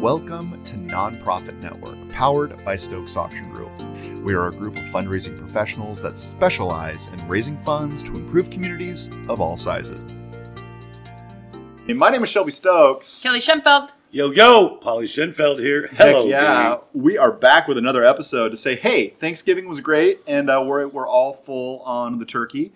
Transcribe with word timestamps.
Welcome 0.00 0.64
to 0.64 0.76
Nonprofit 0.76 1.60
Network, 1.60 2.08
powered 2.08 2.64
by 2.64 2.74
Stokes 2.74 3.16
Auction 3.16 3.50
Group. 3.50 3.70
We 4.22 4.32
are 4.32 4.48
a 4.48 4.50
group 4.50 4.78
of 4.78 4.84
fundraising 4.84 5.36
professionals 5.36 6.00
that 6.00 6.16
specialize 6.16 7.08
in 7.08 7.28
raising 7.28 7.62
funds 7.64 8.02
to 8.04 8.12
improve 8.14 8.48
communities 8.48 9.10
of 9.28 9.42
all 9.42 9.58
sizes. 9.58 10.16
Hey, 11.86 11.92
my 11.92 12.08
name 12.08 12.24
is 12.24 12.30
Shelby 12.30 12.50
Stokes. 12.50 13.20
Kelly 13.20 13.40
Schemfeld. 13.40 13.90
Yo, 14.10 14.30
yo, 14.30 14.76
Polly 14.76 15.04
Schenfeld 15.04 15.60
here. 15.60 15.90
Hello, 15.92 16.22
Heck 16.22 16.30
yeah, 16.30 16.68
gang. 16.70 16.78
we 16.94 17.18
are 17.18 17.30
back 17.30 17.68
with 17.68 17.76
another 17.76 18.02
episode 18.02 18.48
to 18.48 18.56
say, 18.56 18.76
hey, 18.76 19.10
Thanksgiving 19.10 19.68
was 19.68 19.80
great, 19.80 20.20
and 20.26 20.48
uh, 20.48 20.64
we're, 20.66 20.88
we're 20.88 21.06
all 21.06 21.34
full 21.34 21.80
on 21.80 22.18
the 22.18 22.24
turkey. 22.24 22.72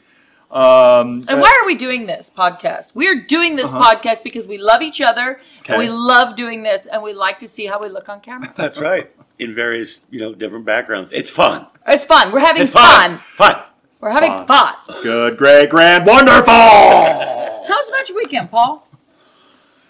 Um, 0.54 1.22
And 1.26 1.40
why 1.40 1.58
are 1.60 1.66
we 1.66 1.74
doing 1.74 2.06
this 2.06 2.30
podcast? 2.36 2.92
We're 2.94 3.22
doing 3.22 3.56
this 3.56 3.70
Uh-huh. 3.72 3.96
podcast 3.96 4.22
because 4.22 4.46
we 4.46 4.56
love 4.56 4.82
each 4.82 5.00
other 5.00 5.40
and 5.66 5.78
we 5.78 5.88
love 5.88 6.36
doing 6.36 6.62
this 6.62 6.86
and 6.86 7.02
we 7.02 7.12
like 7.12 7.40
to 7.40 7.48
see 7.48 7.66
how 7.66 7.80
we 7.80 7.88
look 7.88 8.08
on 8.08 8.20
camera. 8.20 8.52
That's 8.56 8.78
right. 8.80 9.10
In 9.40 9.52
various, 9.54 10.00
you 10.10 10.20
know, 10.20 10.32
different 10.32 10.64
backgrounds. 10.64 11.10
It's 11.12 11.28
fun. 11.28 11.66
It's 11.88 12.04
fun. 12.04 12.30
We're 12.32 12.38
having 12.38 12.62
It's 12.62 12.72
fun. 12.72 13.18
fun. 13.18 13.52
Fun. 13.54 13.62
We're 14.00 14.10
having 14.10 14.46
Fun. 14.46 14.46
fun. 14.46 15.02
good, 15.02 15.36
great, 15.38 15.70
grand, 15.70 16.06
wonderful? 16.06 16.44
Tell 16.44 17.78
us 17.78 17.88
about 17.88 18.08
your 18.08 18.16
weekend, 18.18 18.50
Paul. 18.50 18.86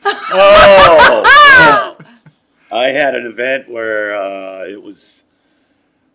Oh. 0.07 1.97
I 2.73 2.89
had 2.89 3.15
an 3.15 3.27
event 3.27 3.69
where 3.69 4.15
uh, 4.15 4.65
it 4.67 4.83
was. 4.83 5.23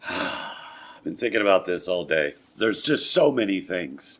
I've 0.09 1.03
been 1.03 1.15
thinking 1.17 1.41
about 1.41 1.65
this 1.65 1.87
all 1.87 2.05
day. 2.05 2.35
There's 2.57 2.81
just 2.81 3.11
so 3.13 3.31
many 3.31 3.59
things. 3.61 4.19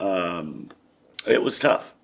Um, 0.00 0.70
it 1.26 1.42
was 1.42 1.58
tough. 1.58 1.94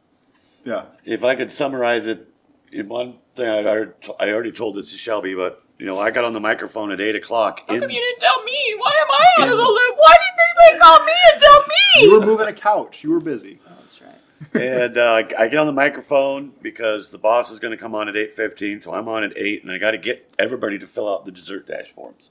yeah. 0.65 0.85
If 1.05 1.25
I 1.25 1.35
could 1.35 1.51
summarize 1.51 2.07
it 2.07 2.29
in 2.73 2.89
one 2.89 3.19
thing, 3.35 3.49
I 3.49 3.65
already, 3.65 3.93
I 4.21 4.31
already 4.33 4.53
told 4.53 4.77
this 4.77 4.91
to 4.93 4.99
Shelby, 4.99 5.35
but 5.35 5.63
you 5.79 5.87
know, 5.87 5.99
I 5.99 6.11
got 6.11 6.25
on 6.25 6.33
the 6.33 6.41
microphone 6.41 6.91
at 6.93 7.01
eight 7.01 7.17
o'clock. 7.17 7.63
How 7.69 7.75
in- 7.75 7.81
come 7.81 7.91
you 7.91 8.01
didn't 8.01 8.21
tell 8.21 8.43
me? 8.45 8.75
Why 8.79 8.93
am 9.01 9.07
I 9.11 9.43
out 9.43 9.49
of 9.53 9.57
the 9.57 9.63
loop? 9.65 9.95
Why 9.97 10.17
didn't 10.17 10.71
anybody 10.71 10.81
call 10.83 11.05
me 11.05 11.13
and 11.33 11.43
tell 11.43 11.61
me? 11.61 12.03
You 12.03 12.13
were 12.21 12.27
moving 12.27 12.47
a 12.49 12.53
couch. 12.53 13.03
You 13.05 13.11
were 13.11 13.21
busy. 13.21 13.59
That's 13.69 14.03
right. 14.03 14.15
and 14.55 14.99
uh, 14.99 15.23
I 15.39 15.49
get 15.49 15.57
on 15.57 15.67
the 15.67 15.73
microphone 15.73 16.53
because 16.63 17.11
the 17.11 17.19
boss 17.19 17.51
is 17.51 17.59
going 17.59 17.71
to 17.73 17.77
come 17.79 17.95
on 17.95 18.09
at 18.09 18.17
eight 18.17 18.33
fifteen, 18.35 18.81
so 18.83 18.93
I'm 18.93 19.09
on 19.09 19.25
at 19.25 19.37
eight, 19.37 19.63
and 19.63 19.73
I 19.73 19.79
got 19.79 19.93
to 19.93 19.99
get 19.99 20.35
everybody 20.39 20.79
to 20.79 20.87
fill 20.87 21.09
out 21.13 21.25
the 21.25 21.33
dessert 21.33 21.67
dash 21.67 21.91
forms. 21.91 22.31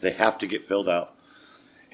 They 0.00 0.10
have 0.10 0.36
to 0.38 0.46
get 0.48 0.64
filled 0.64 0.88
out, 0.88 1.16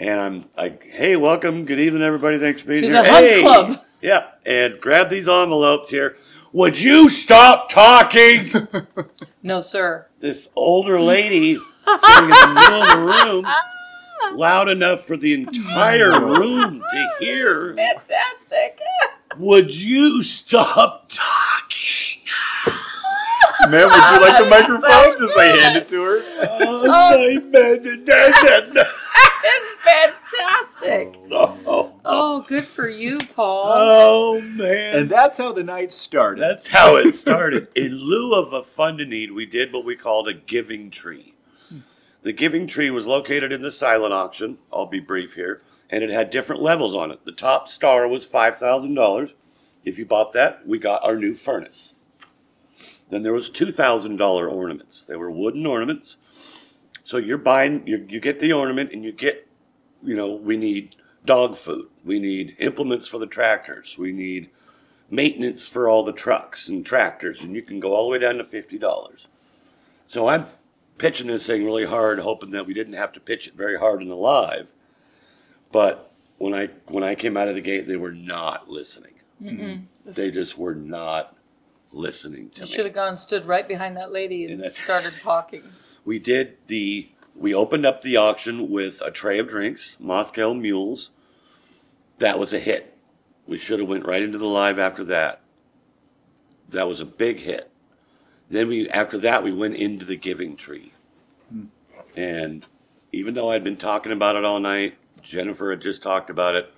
and 0.01 0.19
I'm 0.21 0.45
like, 0.57 0.85
"Hey, 0.87 1.15
welcome, 1.17 1.65
good 1.67 1.79
evening, 1.79 2.03
everybody. 2.03 2.39
Thanks 2.39 2.63
for 2.63 2.69
being 2.69 2.83
To 2.83 2.89
here." 2.89 3.03
the 3.03 3.09
Hunt 3.11 3.27
hey, 3.27 3.43
Club. 3.43 3.85
yeah, 4.01 4.27
and 4.47 4.81
grab 4.81 5.11
these 5.11 5.29
envelopes 5.29 5.91
here. 5.91 6.17
Would 6.53 6.81
you 6.81 7.09
stop 7.09 7.69
talking? 7.69 8.51
No, 9.43 9.63
sir. 9.63 10.07
this 10.21 10.49
older 10.55 11.01
lady 11.01 11.55
sitting 11.55 12.25
in 12.25 12.29
the 12.29 12.55
middle 12.55 12.83
of 12.83 12.91
the 12.91 13.31
room, 13.33 13.47
loud 14.37 14.69
enough 14.69 15.01
for 15.01 15.17
the 15.17 15.33
entire 15.33 16.11
room 16.27 16.83
to 16.93 17.09
hear. 17.21 17.75
Fantastic. 17.75 18.79
Would 19.39 19.75
you 19.75 20.23
stop 20.23 21.09
talking? 21.09 22.21
Man, 23.71 23.87
would 23.89 23.95
you 23.95 24.21
like 24.21 24.39
the 24.43 24.47
microphone? 24.51 25.19
Just 25.27 25.37
like 25.37 25.55
hand 25.55 25.77
it 25.79 25.89
to 25.89 26.03
her. 26.03 26.23
Oh, 26.61 26.87
my 26.87 27.39
oh. 27.43 27.47
man. 27.47 28.85
It's 29.93 30.35
fantastic. 30.37 31.17
Oh, 31.33 31.93
Oh, 32.05 32.45
good 32.49 32.65
for 32.65 32.89
you, 32.89 33.19
Paul. 33.35 33.65
oh, 33.67 34.41
man. 34.41 34.97
And 34.97 35.11
that's 35.11 35.39
how 35.39 35.53
the 35.53 35.65
night 35.65 35.93
started. 35.93 36.41
That's 36.41 36.69
how 36.69 36.97
it 36.97 37.15
started. 37.15 37.69
In 37.77 37.95
lieu 37.95 38.35
of 38.35 38.53
a 38.53 38.63
fund 38.63 39.01
a 39.01 39.07
need, 39.07 39.33
we 39.33 39.47
did 39.47 39.73
what 39.73 39.85
we 39.85 39.97
called 39.97 40.29
a 40.29 40.35
giving 40.35 40.91
tree. 40.91 41.35
The 42.23 42.33
giving 42.33 42.67
tree 42.67 42.91
was 42.91 43.07
located 43.07 43.51
in 43.51 43.63
the 43.63 43.73
silent 43.73 44.13
auction. 44.13 44.59
I'll 44.71 44.85
be 44.87 45.01
brief 45.01 45.35
here. 45.37 45.63
And 45.89 46.05
it 46.05 46.11
had 46.11 46.31
different 46.31 46.61
levels 46.61 46.95
on 46.95 47.11
it. 47.11 47.25
The 47.25 47.33
top 47.33 47.67
star 47.67 48.07
was 48.07 48.29
$5,000. 48.29 49.33
If 49.87 49.99
you 49.99 50.05
bought 50.05 50.33
that, 50.35 50.67
we 50.67 50.79
got 50.79 51.03
our 51.03 51.17
new 51.17 51.33
furnace. 51.35 51.95
Then 53.09 53.23
there 53.23 53.33
was 53.33 53.49
$2,000 53.51 54.53
ornaments. 54.53 55.03
They 55.03 55.17
were 55.17 55.31
wooden 55.31 55.65
ornaments. 55.67 56.17
So 57.03 57.17
you're 57.17 57.39
buying, 57.39 57.87
you, 57.87 58.05
you 58.09 58.21
get 58.21 58.39
the 58.39 58.53
ornament 58.53 58.93
and 58.93 59.03
you 59.03 59.13
get, 59.13 59.49
you 60.03 60.15
know, 60.15 60.33
we 60.33 60.57
need 60.57 60.97
dog 61.25 61.57
food. 61.57 61.89
We 62.05 62.19
need 62.19 62.57
implements 62.59 63.07
for 63.07 63.19
the 63.19 63.27
tractors. 63.27 63.97
We 63.99 64.13
need 64.13 64.51
maintenance 65.11 65.69
for 65.69 65.89
all 65.89 66.05
the 66.05 66.13
trucks 66.13 66.69
and 66.69 66.85
tractors, 66.85 67.43
and 67.43 67.55
you 67.55 67.63
can 67.63 67.81
go 67.81 67.95
all 67.95 68.05
the 68.05 68.11
way 68.11 68.19
down 68.19 68.37
to 68.37 68.45
fifty 68.45 68.79
dollars. 68.79 69.29
So 70.07 70.29
I'm 70.29 70.47
pitching 70.99 71.29
this 71.29 71.47
thing 71.47 71.65
really 71.65 71.87
hard, 71.87 72.19
hoping 72.21 72.51
that 72.51 72.67
we 72.67 72.75
didn't 72.75 72.95
have 72.95 73.13
to 73.13 73.21
pitch 73.21 73.47
it 73.47 73.55
very 73.55 73.79
hard 73.79 74.03
in 74.03 74.09
the 74.09 74.17
live. 74.17 74.73
But 75.73 76.13
when 76.39 76.55
I 76.55 76.67
when 76.87 77.05
I 77.05 77.15
came 77.15 77.37
out 77.37 77.49
of 77.49 77.55
the 77.55 77.61
gate, 77.61 77.87
they 77.87 77.97
were 77.97 78.13
not 78.13 78.69
listening. 78.69 79.15
They 80.05 80.31
just 80.31 80.59
were 80.59 80.75
not 80.75 81.37
listening 81.93 82.51
to 82.51 82.63
me. 82.63 82.67
You 82.67 82.71
me. 82.71 82.77
should 82.77 82.85
have 82.87 82.95
gone 82.95 83.09
and 83.09 83.19
stood 83.19 83.47
right 83.47 83.67
behind 83.67 83.97
that 83.97 84.13
lady 84.13 84.47
and 84.47 84.63
And 84.63 84.73
started 84.73 85.15
talking. 85.21 85.63
we 86.05 86.19
did 86.19 86.57
the 86.67 87.11
we 87.41 87.55
opened 87.55 87.87
up 87.87 88.03
the 88.03 88.17
auction 88.19 88.69
with 88.71 89.01
a 89.01 89.11
tray 89.11 89.39
of 89.39 89.49
drinks, 89.49 89.97
Moscow 89.99 90.53
Mules. 90.53 91.11
That 92.19 92.39
was 92.39 92.53
a 92.53 92.59
hit. 92.59 92.97
We 93.47 93.57
should 93.57 93.81
have 93.81 93.89
went 93.89 94.05
right 94.07 94.23
into 94.23 94.37
the 94.39 94.47
live 94.47 94.79
after 94.79 95.03
that. 95.05 95.41
That 96.69 96.87
was 96.87 97.01
a 97.01 97.07
big 97.07 97.41
hit. 97.41 97.71
Then 98.51 98.69
we 98.69 98.89
after 98.91 99.17
that 99.19 99.43
we 99.43 99.53
went 99.53 99.77
into 99.77 100.05
the 100.05 100.17
giving 100.17 100.55
tree. 100.55 100.93
And 102.15 102.67
even 103.13 103.35
though 103.35 103.51
I'd 103.51 103.65
been 103.65 103.77
talking 103.77 104.13
about 104.13 104.37
it 104.37 104.45
all 104.45 104.61
night, 104.61 104.97
Jennifer 105.23 105.71
had 105.71 105.81
just 105.81 106.03
talked 106.03 106.29
about 106.31 106.55
it. 106.55 106.73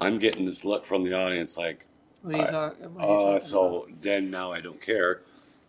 I'm 0.00 0.18
getting 0.18 0.44
this 0.46 0.64
look 0.64 0.86
from 0.86 1.02
the 1.04 1.12
audience 1.14 1.56
like, 1.56 1.86
What 2.22 2.34
are 2.36 2.38
you 2.38 2.44
talk- 2.46 2.76
what 2.78 3.04
are 3.04 3.08
you 3.08 3.14
uh, 3.14 3.22
talking 3.22 3.36
about? 3.36 3.42
so 3.42 3.88
then 4.00 4.30
now 4.30 4.52
I 4.52 4.60
don't 4.60 4.80
care. 4.80 5.22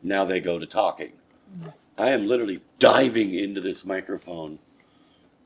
Now 0.04 0.24
they 0.24 0.40
go 0.40 0.60
to 0.60 0.66
talking. 0.68 1.14
I 1.98 2.10
am 2.10 2.28
literally 2.28 2.62
diving 2.80 3.34
into 3.34 3.62
this 3.62 3.86
microphone 3.86 4.60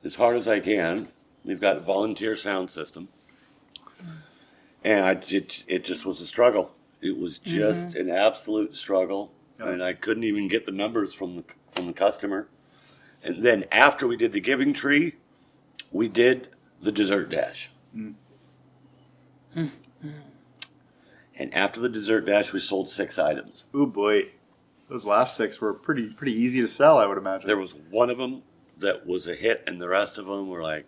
as 0.03 0.15
hard 0.15 0.35
as 0.35 0.47
I 0.47 0.59
can. 0.59 1.09
We've 1.45 1.59
got 1.59 1.77
a 1.77 1.81
volunteer 1.81 2.35
sound 2.35 2.71
system. 2.71 3.09
And 4.83 5.05
I, 5.05 5.11
it, 5.27 5.65
it 5.67 5.85
just 5.85 6.05
was 6.05 6.21
a 6.21 6.27
struggle. 6.27 6.73
It 7.01 7.17
was 7.17 7.39
mm-hmm. 7.39 7.57
just 7.57 7.95
an 7.95 8.09
absolute 8.09 8.75
struggle. 8.75 9.31
Yeah. 9.59 9.69
And 9.69 9.83
I 9.83 9.93
couldn't 9.93 10.23
even 10.23 10.47
get 10.47 10.65
the 10.65 10.71
numbers 10.71 11.13
from 11.13 11.35
the, 11.37 11.43
from 11.69 11.87
the 11.87 11.93
customer. 11.93 12.47
And 13.21 13.43
then 13.43 13.65
after 13.71 14.07
we 14.07 14.15
did 14.17 14.31
the 14.31 14.39
giving 14.39 14.73
tree, 14.73 15.15
we 15.91 16.07
did 16.07 16.49
the 16.81 16.91
dessert 16.91 17.29
dash. 17.29 17.69
Mm. 17.95 18.15
And 21.35 21.53
after 21.53 21.79
the 21.79 21.89
dessert 21.89 22.21
dash, 22.21 22.53
we 22.53 22.59
sold 22.59 22.89
six 22.89 23.17
items. 23.19 23.65
Oh 23.73 23.85
boy, 23.85 24.29
those 24.89 25.05
last 25.05 25.35
six 25.35 25.61
were 25.61 25.73
pretty 25.73 26.07
pretty 26.07 26.33
easy 26.33 26.59
to 26.61 26.67
sell, 26.67 26.97
I 26.97 27.05
would 27.05 27.17
imagine. 27.17 27.47
There 27.47 27.57
was 27.57 27.75
one 27.89 28.09
of 28.09 28.17
them 28.17 28.43
that 28.79 29.05
was 29.05 29.27
a 29.27 29.35
hit, 29.35 29.63
and 29.67 29.79
the 29.79 29.89
rest 29.89 30.17
of 30.17 30.25
them 30.25 30.49
were 30.49 30.63
like, 30.63 30.85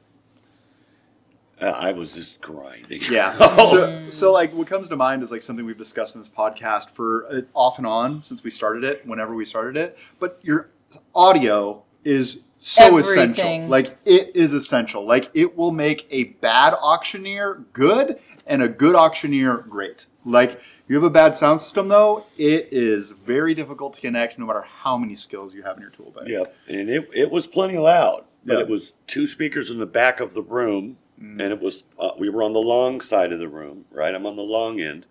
uh, 1.62 1.66
I 1.66 1.91
was 1.91 2.13
just 2.13 2.41
grinding. 2.41 3.01
Yeah. 3.09 3.38
So, 3.72 4.09
so 4.09 4.31
like 4.31 4.53
what 4.53 4.67
comes 4.67 4.89
to 4.89 4.95
mind 4.95 5.22
is 5.23 5.31
like 5.31 5.41
something 5.41 5.66
we've 5.66 5.78
discussed 5.78 6.16
in 6.16 6.22
this 6.22 6.29
podcast 6.29 6.89
for 6.89 7.28
uh, 7.31 7.41
off 7.53 7.78
and 7.78 7.85
on 7.85 8.22
since 8.22 8.44
we 8.44 8.50
started 8.51 8.84
it, 8.84 9.06
whenever 9.06 9.35
we 9.35 9.45
started 9.45 9.78
it. 9.78 9.97
But 10.19 10.39
your 10.41 10.72
audio 11.13 11.83
is 12.03 12.39
so 12.59 12.97
essential. 12.97 13.68
Like 13.68 13.97
it 14.06 14.35
is 14.35 14.53
essential. 14.53 15.06
Like 15.06 15.29
it 15.33 15.56
will 15.56 15.72
make 15.72 16.07
a 16.09 16.25
bad 16.25 16.73
auctioneer 16.73 17.66
good 17.73 18.19
and 18.47 18.63
a 18.63 18.68
good 18.68 18.95
auctioneer 18.95 19.57
great. 19.69 20.07
Like 20.25 20.59
you 20.91 20.97
have 20.97 21.06
a 21.06 21.09
bad 21.09 21.38
sound 21.38 21.62
system 21.62 21.88
though, 21.88 22.25
it 22.38 22.68
is 22.69 23.12
very 23.12 23.56
difficult 23.56 23.94
to 23.94 24.02
connect 24.02 24.38
no 24.38 24.46
matter 24.46 24.62
how 24.62 24.97
many 24.97 25.16
skills 25.16 25.53
you 25.53 25.63
have 25.63 25.78
in 25.78 25.81
your 25.81 25.89
tool 25.89 26.12
bag. 26.12 26.27
Yep, 26.27 26.54
and 26.68 26.89
it, 26.89 27.07
it 27.16 27.31
was 27.31 27.48
plenty 27.48 27.77
loud, 27.77 28.25
but 28.44 28.56
Yeah. 28.56 28.60
it 28.60 28.68
was 28.68 28.92
two 29.07 29.25
speakers 29.25 29.71
in 29.71 29.80
the 29.80 29.86
back 29.86 30.19
of 30.19 30.33
the 30.33 30.42
room, 30.42 30.98
and 31.18 31.39
it 31.39 31.62
was 31.62 31.83
uh, 31.98 32.12
we 32.19 32.27
were 32.30 32.44
on 32.44 32.51
the 32.51 32.60
long 32.62 33.00
side 33.00 33.31
of 33.31 33.39
the 33.39 33.48
room, 33.48 33.86
right? 33.89 34.13
I'm 34.13 34.25
on 34.25 34.36
the 34.36 34.42
long 34.42 34.81
end, 34.81 35.06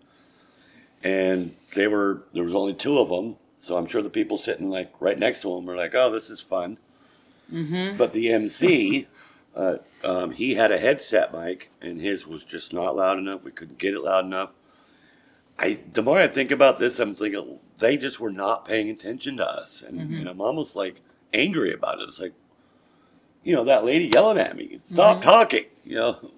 and 1.03 1.55
they 1.73 1.87
were 1.87 2.25
there 2.33 2.43
was 2.43 2.53
only 2.53 2.75
two 2.75 2.99
of 2.99 3.09
them, 3.09 3.37
so 3.57 3.75
I'm 3.75 3.87
sure 3.87 4.03
the 4.03 4.09
people 4.11 4.37
sitting 4.37 4.69
like 4.69 4.93
right 4.99 5.17
next 5.17 5.41
to 5.41 5.55
them 5.55 5.65
were 5.65 5.75
like, 5.75 5.95
"Oh, 5.95 6.11
this 6.11 6.29
is 6.29 6.41
fun." 6.41 6.77
Mm-hmm. 7.51 7.97
But 7.97 8.13
the 8.13 8.31
MC, 8.31 9.07
uh, 9.55 9.77
um, 10.03 10.31
he 10.31 10.53
had 10.55 10.71
a 10.71 10.77
headset 10.77 11.33
mic, 11.33 11.71
and 11.81 11.99
his 11.99 12.27
was 12.27 12.43
just 12.43 12.71
not 12.71 12.95
loud 12.95 13.17
enough. 13.17 13.43
We 13.43 13.51
couldn't 13.51 13.79
get 13.79 13.95
it 13.95 14.01
loud 14.01 14.25
enough. 14.25 14.51
I 15.61 15.79
the 15.93 16.01
more 16.01 16.17
I 16.17 16.27
think 16.27 16.51
about 16.51 16.79
this, 16.79 16.99
I'm 16.99 17.15
thinking 17.15 17.59
they 17.77 17.95
just 17.95 18.19
were 18.19 18.31
not 18.31 18.65
paying 18.65 18.89
attention 18.89 19.37
to 19.37 19.47
us, 19.47 19.83
and, 19.85 19.99
mm-hmm. 19.99 20.15
and 20.15 20.27
I'm 20.27 20.41
almost 20.41 20.75
like 20.75 21.01
angry 21.33 21.73
about 21.73 21.99
it. 21.99 22.03
It's 22.03 22.19
like, 22.19 22.33
you 23.43 23.55
know, 23.55 23.63
that 23.65 23.85
lady 23.85 24.09
yelling 24.11 24.39
at 24.39 24.57
me, 24.57 24.79
stop 24.85 25.17
mm-hmm. 25.17 25.29
talking. 25.29 25.65
You 25.85 25.95
know, 25.95 26.31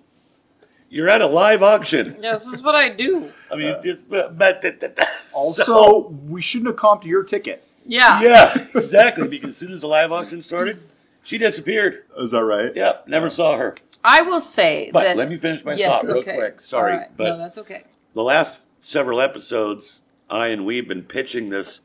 you're 0.90 1.10
at 1.10 1.22
a 1.22 1.28
live 1.28 1.64
auction. 1.64 2.18
Yeah, 2.22 2.34
this 2.34 2.48
is 2.48 2.62
what 2.62 2.76
I 2.76 2.90
do. 2.90 3.30
I 3.52 3.56
mean, 3.56 3.76
just 3.82 4.10
but, 4.10 4.38
but 4.38 4.62
th- 4.62 4.80
th- 4.80 4.96
th- 4.96 5.08
Also, 5.36 5.64
so- 5.64 6.00
we 6.28 6.42
shouldn't 6.42 6.68
have 6.68 6.76
comped 6.76 7.06
your 7.06 7.24
ticket. 7.24 7.66
Yeah. 7.86 8.22
Yeah, 8.22 8.68
exactly. 8.76 9.28
Because 9.28 9.50
as 9.52 9.58
soon 9.58 9.72
as 9.72 9.82
the 9.82 9.88
live 9.88 10.12
auction 10.12 10.42
started, 10.42 10.82
she 11.22 11.38
disappeared. 11.38 12.04
Is 12.18 12.32
that 12.32 12.44
right? 12.44 12.76
Yep, 12.76 13.08
never 13.08 13.30
saw 13.30 13.58
her. 13.58 13.76
I 14.04 14.22
will 14.22 14.40
say 14.40 14.90
But 14.92 15.04
that. 15.04 15.18
let 15.18 15.30
me 15.30 15.38
finish 15.38 15.64
my 15.64 15.74
yes, 15.74 15.90
thought 15.90 16.06
real 16.06 16.18
okay. 16.18 16.36
quick. 16.36 16.62
Sorry, 16.62 16.94
All 16.94 17.00
right. 17.00 17.18
but 17.18 17.30
no, 17.30 17.38
that's 17.38 17.58
okay. 17.60 17.84
the 18.14 18.24
last 18.24 18.63
several 18.84 19.22
episodes, 19.22 20.02
I 20.30 20.48
and 20.48 20.66
we've 20.66 20.88
been 20.88 21.04
pitching 21.04 21.50
this 21.50 21.80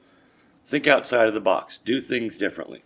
think 0.65 0.87
outside 0.87 1.29
of 1.29 1.35
the 1.35 1.41
box, 1.41 1.79
do 1.85 2.01
things 2.01 2.37
differently. 2.37 2.83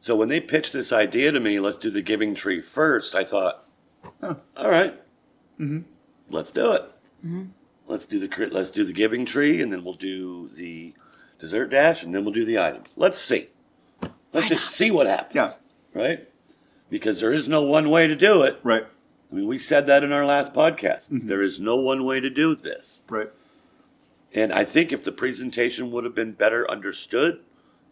So 0.00 0.16
when 0.16 0.28
they 0.28 0.40
pitched 0.40 0.72
this 0.72 0.92
idea 0.92 1.32
to 1.32 1.40
me, 1.40 1.60
let's 1.60 1.78
do 1.78 1.90
the 1.90 2.02
giving 2.02 2.34
tree 2.34 2.60
first, 2.60 3.14
I 3.14 3.24
thought, 3.24 3.64
Huh. 4.20 4.36
all 4.56 4.70
right, 4.70 4.94
mm-hmm. 5.58 5.80
let's 6.30 6.52
do 6.52 6.72
it. 6.72 6.82
Mm-hmm. 7.24 7.44
Let's 7.86 8.06
do 8.06 8.18
the 8.18 8.48
let's 8.50 8.70
do 8.70 8.84
the 8.84 8.92
giving 8.92 9.26
tree, 9.26 9.60
and 9.60 9.72
then 9.72 9.84
we'll 9.84 9.94
do 9.94 10.48
the 10.48 10.94
dessert 11.38 11.66
dash, 11.68 12.02
and 12.02 12.14
then 12.14 12.24
we'll 12.24 12.32
do 12.32 12.44
the 12.44 12.58
items. 12.58 12.86
Let's 12.96 13.18
see. 13.18 13.48
Let's 14.32 14.48
just 14.48 14.70
see 14.70 14.90
what 14.90 15.06
happens. 15.06 15.34
Yeah. 15.34 15.52
Right? 15.92 16.28
Because 16.88 17.20
there 17.20 17.32
is 17.32 17.48
no 17.48 17.62
one 17.62 17.90
way 17.90 18.06
to 18.06 18.16
do 18.16 18.42
it. 18.42 18.60
Right. 18.62 18.86
I 19.30 19.34
mean, 19.34 19.46
we 19.46 19.58
said 19.58 19.86
that 19.86 20.02
in 20.02 20.12
our 20.12 20.26
last 20.26 20.52
podcast. 20.52 21.06
There 21.10 21.42
is 21.42 21.60
no 21.60 21.76
one 21.76 22.04
way 22.04 22.20
to 22.20 22.30
do 22.30 22.54
this. 22.54 23.00
Right. 23.08 23.30
And 24.32 24.52
I 24.52 24.64
think 24.64 24.92
if 24.92 25.04
the 25.04 25.12
presentation 25.12 25.90
would 25.90 26.04
have 26.04 26.14
been 26.14 26.32
better 26.32 26.68
understood, 26.70 27.40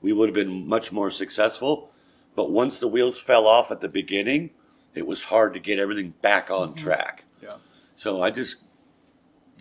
we 0.00 0.12
would 0.12 0.28
have 0.28 0.34
been 0.34 0.66
much 0.66 0.92
more 0.92 1.10
successful. 1.10 1.90
But 2.34 2.50
once 2.50 2.78
the 2.78 2.88
wheels 2.88 3.20
fell 3.20 3.46
off 3.46 3.70
at 3.70 3.80
the 3.80 3.88
beginning, 3.88 4.50
it 4.94 5.06
was 5.06 5.24
hard 5.24 5.54
to 5.54 5.60
get 5.60 5.78
everything 5.78 6.14
back 6.22 6.50
on 6.50 6.74
track. 6.74 7.24
Yeah. 7.42 7.54
So 7.96 8.22
I 8.22 8.30
just 8.30 8.56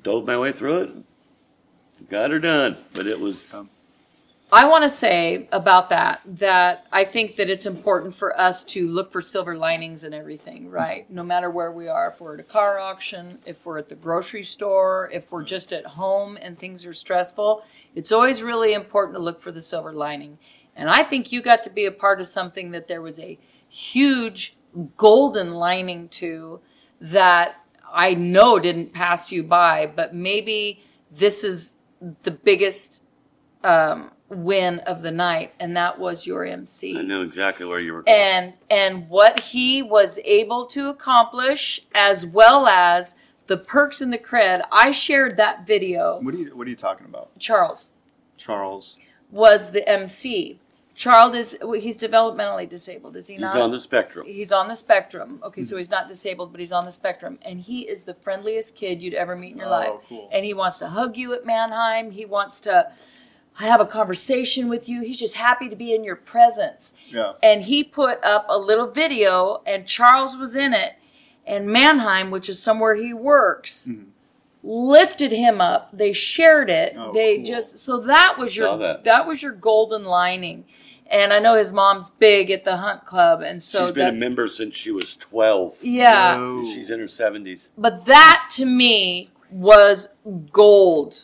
dove 0.03 0.25
my 0.25 0.37
way 0.37 0.51
through 0.51 0.77
it, 0.81 2.09
got 2.09 2.31
her 2.31 2.39
done. 2.39 2.77
But 2.93 3.07
it 3.07 3.19
was 3.19 3.53
Um, 3.53 3.69
I 4.49 4.65
want 4.65 4.83
to 4.83 4.89
say 4.89 5.49
about 5.51 5.89
that 5.89 6.21
that 6.25 6.87
I 6.89 7.03
think 7.03 7.35
that 7.35 7.49
it's 7.49 7.65
important 7.65 8.15
for 8.15 8.37
us 8.39 8.63
to 8.65 8.87
look 8.87 9.11
for 9.11 9.21
silver 9.21 9.57
linings 9.57 10.05
in 10.05 10.13
everything, 10.13 10.69
right? 10.69 11.09
No 11.11 11.21
matter 11.21 11.49
where 11.49 11.73
we 11.73 11.89
are, 11.89 12.07
if 12.07 12.21
we're 12.21 12.35
at 12.35 12.39
a 12.39 12.43
car 12.43 12.79
auction, 12.79 13.39
if 13.45 13.65
we're 13.65 13.77
at 13.77 13.89
the 13.89 13.95
grocery 13.95 14.43
store, 14.43 15.09
if 15.11 15.33
we're 15.33 15.43
just 15.43 15.73
at 15.73 15.85
home 15.85 16.37
and 16.41 16.57
things 16.57 16.85
are 16.85 16.93
stressful, 16.93 17.65
it's 17.93 18.13
always 18.13 18.41
really 18.41 18.73
important 18.73 19.17
to 19.17 19.21
look 19.21 19.41
for 19.41 19.51
the 19.51 19.59
silver 19.59 19.91
lining. 19.91 20.37
And 20.77 20.89
I 20.89 21.03
think 21.03 21.33
you 21.33 21.41
got 21.41 21.61
to 21.63 21.69
be 21.69 21.83
a 21.83 21.91
part 21.91 22.21
of 22.21 22.27
something 22.29 22.71
that 22.71 22.87
there 22.87 23.01
was 23.01 23.19
a 23.19 23.37
huge 23.67 24.55
golden 24.95 25.55
lining 25.55 26.07
to 26.09 26.61
that 27.01 27.65
I 27.91 28.13
know 28.13 28.59
didn't 28.59 28.93
pass 28.93 29.29
you 29.29 29.43
by, 29.43 29.87
but 29.93 30.15
maybe 30.15 30.83
this 31.11 31.43
is 31.43 31.73
the 32.23 32.31
biggest 32.31 33.01
um, 33.63 34.11
win 34.29 34.79
of 34.79 35.01
the 35.01 35.11
night, 35.11 35.53
and 35.59 35.75
that 35.77 35.97
was 35.97 36.25
your 36.27 36.45
MC. 36.45 36.97
I 36.97 37.01
knew 37.01 37.21
exactly 37.21 37.65
where 37.65 37.79
you 37.79 37.93
were 37.93 38.03
going. 38.03 38.17
And 38.17 38.53
and 38.69 39.09
what 39.09 39.39
he 39.39 39.81
was 39.81 40.19
able 40.25 40.65
to 40.67 40.89
accomplish, 40.89 41.81
as 41.95 42.25
well 42.25 42.67
as 42.67 43.15
the 43.47 43.57
perks 43.57 44.01
and 44.01 44.11
the 44.11 44.17
cred. 44.17 44.61
I 44.71 44.91
shared 44.91 45.37
that 45.37 45.65
video. 45.65 46.19
What 46.21 46.33
are 46.33 46.37
you 46.37 46.55
What 46.55 46.67
are 46.67 46.69
you 46.69 46.75
talking 46.75 47.05
about, 47.05 47.37
Charles 47.39 47.91
Charles? 48.37 48.99
was 49.31 49.71
the 49.71 49.87
MC. 49.87 50.59
Charles 50.95 51.35
is 51.35 51.57
he's 51.79 51.95
developmentally 51.95 52.67
disabled, 52.67 53.15
is 53.15 53.27
he 53.27 53.35
He's 53.35 53.41
not? 53.41 53.55
on 53.61 53.69
the 53.69 53.79
spectrum. 53.79 54.25
He's 54.25 54.51
on 54.51 54.67
the 54.67 54.75
spectrum. 54.75 55.39
Okay, 55.43 55.61
so 55.61 55.75
hmm. 55.75 55.77
he's 55.77 55.91
not 55.91 56.07
disabled, 56.07 56.51
but 56.51 56.59
he's 56.59 56.71
on 56.71 56.85
the 56.85 56.91
spectrum. 56.91 57.37
And 57.43 57.61
he 57.61 57.81
is 57.81 58.01
the 58.01 58.15
friendliest 58.15 58.75
kid 58.75 58.99
you'd 58.99 59.13
ever 59.13 59.35
meet 59.35 59.51
in 59.51 59.59
your 59.59 59.67
Oh, 59.67 59.71
life. 59.71 59.91
cool. 60.09 60.27
And 60.31 60.43
he 60.43 60.55
wants 60.55 60.79
to 60.79 60.87
hug 60.87 61.15
you 61.15 61.33
at 61.35 61.45
Mannheim. 61.45 62.09
He 62.09 62.25
wants 62.25 62.59
to 62.61 62.91
have 63.65 63.81
a 63.81 63.85
conversation 63.85 64.69
with 64.69 64.87
you. 64.87 65.01
He's 65.01 65.17
just 65.17 65.33
happy 65.35 65.67
to 65.69 65.75
be 65.75 65.93
in 65.93 66.03
your 66.03 66.15
presence. 66.15 66.93
Yeah. 67.09 67.33
And 67.41 67.63
he 67.63 67.83
put 67.83 68.23
up 68.23 68.45
a 68.49 68.57
little 68.57 68.87
video, 68.91 69.61
and 69.65 69.87
Charles 69.87 70.37
was 70.37 70.55
in 70.55 70.73
it. 70.73 70.93
And 71.45 71.67
Mannheim, 71.67 72.29
which 72.29 72.49
is 72.49 72.61
somewhere 72.61 72.95
he 72.95 73.13
works, 73.13 73.87
mm-hmm. 73.89 74.09
lifted 74.63 75.31
him 75.31 75.59
up. 75.61 75.89
They 75.91 76.13
shared 76.13 76.69
it. 76.69 76.93
Oh, 76.97 77.13
they 77.13 77.37
cool. 77.37 77.45
just 77.45 77.79
so 77.79 77.99
that 78.01 78.37
was 78.37 78.55
your 78.55 78.67
Saw 78.67 78.77
that. 78.77 79.27
was 79.27 79.41
your 79.41 79.53
golden 79.53 80.03
lining. 80.03 80.65
And 81.09 81.31
I 81.31 81.39
know 81.39 81.55
his 81.55 81.71
mom's 81.71 82.09
big 82.09 82.51
at 82.51 82.65
the 82.65 82.75
hunt 82.75 83.05
club, 83.05 83.41
and 83.41 83.63
so 83.63 83.87
She's 83.87 83.95
been 83.95 84.17
a 84.17 84.19
member 84.19 84.49
since 84.49 84.75
she 84.75 84.91
was 84.91 85.15
12. 85.15 85.77
yeah. 85.83 86.35
Whoa. 86.35 86.65
She's 86.65 86.89
in 86.89 86.99
her 86.99 87.05
70s. 87.05 87.69
But 87.77 88.05
that 88.05 88.49
to 88.55 88.65
me 88.65 89.31
was 89.49 90.09
gold. 90.51 91.23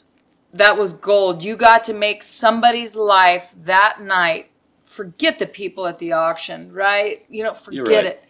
That 0.53 0.77
was 0.77 0.93
gold. 0.93 1.43
You 1.43 1.55
got 1.55 1.83
to 1.85 1.93
make 1.93 2.21
somebody's 2.21 2.95
life 2.95 3.53
that 3.63 4.01
night. 4.01 4.51
Forget 4.85 5.39
the 5.39 5.47
people 5.47 5.87
at 5.87 5.97
the 5.97 6.11
auction, 6.11 6.71
right? 6.71 7.25
You 7.27 7.43
know, 7.43 7.55
forget 7.55 7.87
right. 7.87 8.05
it. 8.05 8.23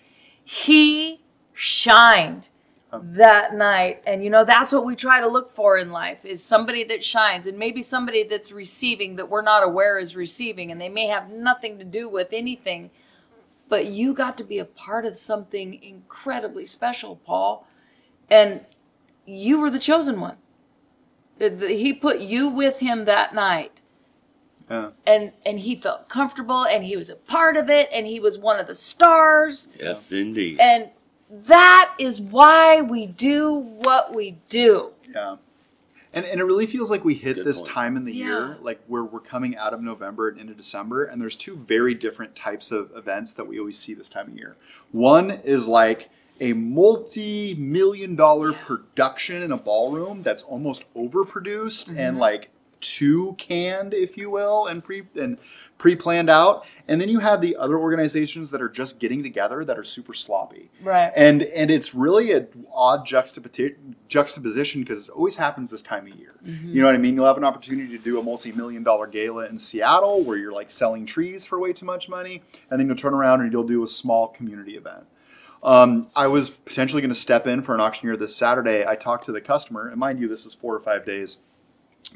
He 0.46 1.22
shined 1.52 2.48
oh. 2.94 3.02
that 3.04 3.54
night. 3.56 4.02
And 4.08 4.24
you 4.24 4.30
know, 4.30 4.46
that's 4.46 4.72
what 4.72 4.86
we 4.86 4.96
try 4.96 5.20
to 5.20 5.28
look 5.28 5.54
for 5.54 5.78
in 5.78 5.92
life 5.92 6.24
is 6.24 6.42
somebody 6.42 6.86
that 6.86 7.04
shines 7.04 7.48
and 7.48 7.58
maybe 7.58 7.82
somebody 7.82 8.24
that's 8.24 8.54
receiving 8.54 9.18
that 9.18 9.30
we're 9.30 9.42
not 9.42 9.64
aware 9.64 10.00
is 10.00 10.16
receiving 10.16 10.72
and 10.72 10.80
they 10.80 10.90
may 10.90 11.08
have 11.08 11.30
nothing 11.30 11.78
to 11.80 11.86
do 11.86 12.10
with 12.10 12.30
anything. 12.32 12.90
But 13.68 13.88
you 13.88 14.14
got 14.14 14.38
to 14.38 14.44
be 14.44 14.60
a 14.60 14.66
part 14.66 15.06
of 15.06 15.18
something 15.18 15.82
incredibly 15.84 16.66
special, 16.66 17.18
Paul. 17.18 17.68
And 18.30 18.62
you 19.26 19.60
were 19.60 19.70
the 19.70 19.80
chosen 19.80 20.20
one. 20.20 20.38
The- 21.40 21.50
the- 21.50 21.68
He 21.78 21.94
put 21.94 22.20
you 22.20 22.50
with 22.50 22.80
him 22.80 23.06
that 23.06 23.34
night. 23.34 23.82
Yeah. 24.70 24.92
And 25.06 25.34
and 25.46 25.60
he 25.60 25.76
felt 25.76 26.08
comfortable 26.08 26.64
and 26.66 26.84
he 26.86 26.96
was 26.96 27.10
a 27.10 27.16
part 27.16 27.58
of 27.58 27.70
it 27.70 27.90
and 27.92 28.08
he 28.08 28.20
was 28.20 28.38
one 28.38 28.60
of 28.60 28.68
the 28.68 28.76
stars. 28.76 29.68
Yes, 29.80 30.12
indeed. 30.12 30.60
And 30.60 30.90
that 31.30 31.94
is 32.00 32.22
why 32.22 32.82
we 32.82 33.06
do 33.08 33.54
what 33.54 34.14
we 34.14 34.38
do. 34.50 34.92
Yeah. 35.14 35.36
And, 36.16 36.26
and 36.26 36.40
it 36.40 36.44
really 36.44 36.68
feels 36.68 36.92
like 36.92 37.04
we 37.04 37.16
hit 37.16 37.38
Good 37.38 37.46
this 37.46 37.60
point. 37.60 37.72
time 37.72 37.98
in 37.98 38.06
the 38.06 38.14
Yeah. 38.14 38.26
year, 38.26 38.58
like 38.62 38.80
where 38.88 39.04
we're 39.04 39.20
coming 39.20 39.58
out 39.58 39.74
of 39.74 39.82
November 39.82 40.30
and 40.30 40.40
into 40.40 40.54
December, 40.54 41.04
and 41.06 41.20
there's 41.22 41.36
two 41.36 41.56
very 41.58 41.94
different 41.96 42.36
types 42.36 42.72
of 42.72 42.92
events 42.96 43.34
that 43.34 43.46
we 43.48 43.60
always 43.60 43.80
see 43.80 43.94
this 43.96 44.10
time 44.10 44.28
of 44.30 44.38
year. 44.38 44.56
One 44.92 45.30
is 45.32 45.68
like 45.68 46.10
a 46.42 46.54
multi-million 46.54 48.16
dollar 48.16 48.54
production 48.54 49.42
in 49.42 49.52
a 49.52 49.58
ballroom 49.58 50.22
that's 50.24 50.44
almost 50.44 50.86
overproduced 50.96 51.86
Mm-hmm. 51.90 51.98
and 52.00 52.18
like 52.18 52.50
too 52.80 53.34
canned, 53.38 53.94
if 53.94 54.18
you 54.18 54.30
will, 54.30 54.68
and 54.68 54.84
pre 54.84 55.04
and 55.16 55.40
pre-planned 55.78 56.30
out. 56.30 56.66
And 56.90 57.00
then 57.00 57.08
you 57.08 57.20
have 57.20 57.40
the 57.40 57.56
other 57.56 57.78
organizations 57.78 58.52
that 58.52 58.62
are 58.62 58.68
just 58.68 59.00
getting 59.00 59.24
together 59.24 59.64
that 59.64 59.78
are 59.80 59.86
super 59.86 60.14
sloppy 60.14 60.70
Right. 60.82 61.12
and 61.16 61.44
and 61.44 61.72
it's 61.72 61.96
really 61.96 62.34
an 62.34 62.48
odd 62.74 63.08
juxtapoti- 63.08 63.76
juxtaposition 64.10 64.84
because 64.84 65.08
it 65.08 65.12
always 65.12 65.38
happens 65.38 65.72
this 65.72 65.82
time 65.82 66.08
of 66.12 66.18
year. 66.20 66.34
You 66.46 66.82
know 66.82 66.88
what 66.88 66.96
I 66.96 66.98
mean? 66.98 67.16
You'll 67.16 67.26
have 67.26 67.38
an 67.38 67.46
opportunity 67.46 67.98
to 67.98 68.04
do 68.04 68.20
a 68.20 68.24
multi-million 68.24 68.84
dollar 68.84 69.08
gala 69.08 69.46
in 69.48 69.58
Seattle 69.58 70.22
where 70.24 70.38
you're 70.38 70.52
like 70.52 70.70
selling 70.70 71.06
trees 71.06 71.46
for 71.46 71.60
way 71.60 71.72
too 71.72 71.86
much 71.86 72.10
money, 72.10 72.42
and 72.70 72.78
then 72.80 72.88
you'll 72.88 72.98
turn 72.98 73.14
around 73.14 73.40
and 73.42 73.52
you'll 73.54 73.64
do 73.64 73.84
a 73.84 73.88
small 73.88 74.28
community 74.28 74.76
event. 74.76 75.06
Um, 75.64 76.10
I 76.16 76.28
was 76.28 76.50
potentially 76.50 77.02
going 77.02 77.14
to 77.14 77.20
step 77.20 77.48
in 77.48 77.62
for 77.62 77.74
an 77.74 77.80
auctioneer 77.80 78.18
this 78.18 78.36
Saturday. 78.36 78.86
I 78.86 78.96
talked 78.96 79.26
to 79.26 79.32
the 79.32 79.42
customer, 79.42 79.88
and 79.88 79.98
mind 79.98 80.20
you, 80.20 80.28
this 80.28 80.46
is 80.46 80.54
four 80.54 80.76
or 80.76 80.82
five 80.82 81.06
days 81.06 81.38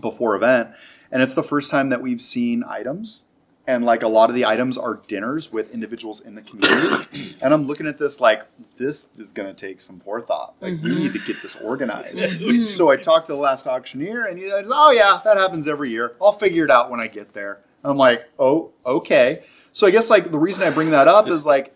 before 0.01 0.35
event, 0.35 0.69
and 1.11 1.21
it's 1.21 1.33
the 1.33 1.43
first 1.43 1.71
time 1.71 1.89
that 1.89 2.01
we've 2.01 2.21
seen 2.21 2.63
items. 2.67 3.23
And 3.65 3.83
like 3.83 4.01
a 4.01 4.07
lot 4.07 4.29
of 4.29 4.35
the 4.35 4.45
items 4.45 4.77
are 4.77 5.01
dinners 5.07 5.51
with 5.51 5.71
individuals 5.71 6.21
in 6.21 6.35
the 6.35 6.41
community. 6.41 7.35
and 7.41 7.53
I'm 7.53 7.67
looking 7.67 7.85
at 7.85 7.97
this 7.97 8.21
like 8.21 8.43
this 8.77 9.09
is 9.17 9.33
going 9.33 9.53
to 9.53 9.59
take 9.67 9.81
some 9.81 9.99
forethought. 9.99 10.55
Like 10.61 10.81
we 10.81 10.95
need 10.95 11.11
to 11.11 11.19
get 11.19 11.41
this 11.41 11.57
organized. 11.57 12.65
so 12.65 12.89
I 12.89 12.95
talked 12.95 13.27
to 13.27 13.33
the 13.33 13.39
last 13.39 13.67
auctioneer, 13.67 14.25
and 14.25 14.39
he 14.39 14.49
said, 14.49 14.65
"Oh 14.69 14.91
yeah, 14.91 15.19
that 15.25 15.35
happens 15.37 15.67
every 15.67 15.89
year. 15.89 16.15
I'll 16.21 16.31
figure 16.31 16.63
it 16.63 16.71
out 16.71 16.89
when 16.89 17.01
I 17.01 17.07
get 17.07 17.33
there." 17.33 17.59
I'm 17.83 17.97
like, 17.97 18.29
"Oh, 18.39 18.71
okay." 18.85 19.43
So 19.73 19.85
I 19.85 19.91
guess 19.91 20.09
like 20.09 20.31
the 20.31 20.39
reason 20.39 20.63
I 20.63 20.69
bring 20.69 20.91
that 20.91 21.09
up 21.09 21.27
is 21.27 21.45
like 21.45 21.75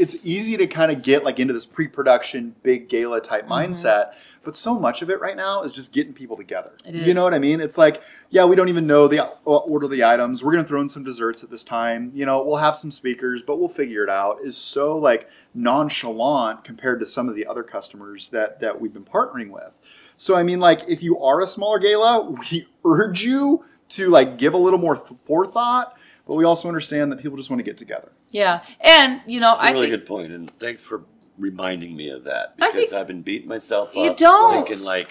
it's 0.00 0.16
easy 0.24 0.56
to 0.56 0.66
kind 0.66 0.90
of 0.90 1.02
get 1.02 1.22
like 1.24 1.38
into 1.38 1.52
this 1.52 1.66
pre-production 1.66 2.54
big 2.62 2.88
gala 2.88 3.20
type 3.20 3.44
Mm-hmm. 3.44 3.52
mindset 3.72 4.12
but 4.42 4.56
so 4.56 4.78
much 4.78 5.02
of 5.02 5.10
it 5.10 5.20
right 5.20 5.36
now 5.36 5.60
is 5.62 5.70
just 5.70 5.92
getting 5.92 6.14
people 6.14 6.34
together. 6.34 6.72
It 6.86 6.94
you 6.94 7.12
know 7.12 7.22
what 7.24 7.34
i 7.34 7.38
mean? 7.38 7.60
It's 7.60 7.76
like 7.76 8.02
yeah 8.30 8.44
we 8.46 8.56
don't 8.56 8.70
even 8.70 8.86
know 8.86 9.06
the 9.06 9.24
uh, 9.26 9.30
order 9.44 9.84
of 9.84 9.90
the 9.90 10.02
items. 10.02 10.42
We're 10.42 10.52
going 10.52 10.64
to 10.64 10.68
throw 10.68 10.80
in 10.80 10.88
some 10.88 11.04
desserts 11.04 11.42
at 11.44 11.50
this 11.50 11.62
time. 11.62 12.10
You 12.14 12.24
know 12.26 12.42
we'll 12.42 12.56
have 12.56 12.74
some 12.76 12.90
speakers 12.90 13.42
but 13.42 13.58
we'll 13.60 13.68
figure 13.68 14.02
it 14.02 14.08
out 14.10 14.38
is 14.42 14.56
so 14.56 14.96
like 14.96 15.28
nonchalant 15.54 16.64
compared 16.64 17.00
to 17.00 17.06
some 17.06 17.28
of 17.28 17.34
the 17.34 17.46
other 17.46 17.62
customers 17.62 18.28
that 18.30 18.60
that 18.60 18.80
we've 18.80 18.92
been 18.94 19.04
partnering 19.04 19.50
with. 19.50 19.72
So 20.16 20.34
i 20.34 20.42
mean 20.42 20.60
like 20.60 20.82
if 20.88 21.02
you 21.02 21.18
are 21.20 21.42
a 21.42 21.46
smaller 21.46 21.78
gala 21.78 22.30
we 22.30 22.66
urge 22.84 23.22
you 23.22 23.64
to 23.90 24.08
like 24.08 24.38
give 24.38 24.54
a 24.54 24.58
little 24.58 24.78
more 24.78 24.96
th- 24.96 25.18
forethought 25.26 25.96
but 26.30 26.36
we 26.36 26.44
also 26.44 26.68
understand 26.68 27.10
that 27.10 27.18
people 27.18 27.36
just 27.36 27.50
want 27.50 27.58
to 27.58 27.64
get 27.64 27.76
together 27.76 28.12
Yeah. 28.30 28.60
And 28.80 29.20
you 29.26 29.40
know, 29.40 29.48
That's 29.48 29.62
a 29.62 29.64
I 29.64 29.70
really 29.72 29.88
think 29.90 30.02
good 30.02 30.06
point, 30.06 30.30
and 30.32 30.48
thanks 30.48 30.80
for 30.80 31.02
reminding 31.36 31.96
me 31.96 32.10
of 32.10 32.22
that 32.24 32.54
I 32.60 32.66
because 32.68 32.74
think- 32.90 32.92
I've 32.92 33.08
been 33.08 33.22
beating 33.22 33.48
myself 33.48 33.88
up. 33.90 33.96
You 33.96 34.14
don't. 34.14 34.64
thinking 34.64 34.84
like, 34.86 35.08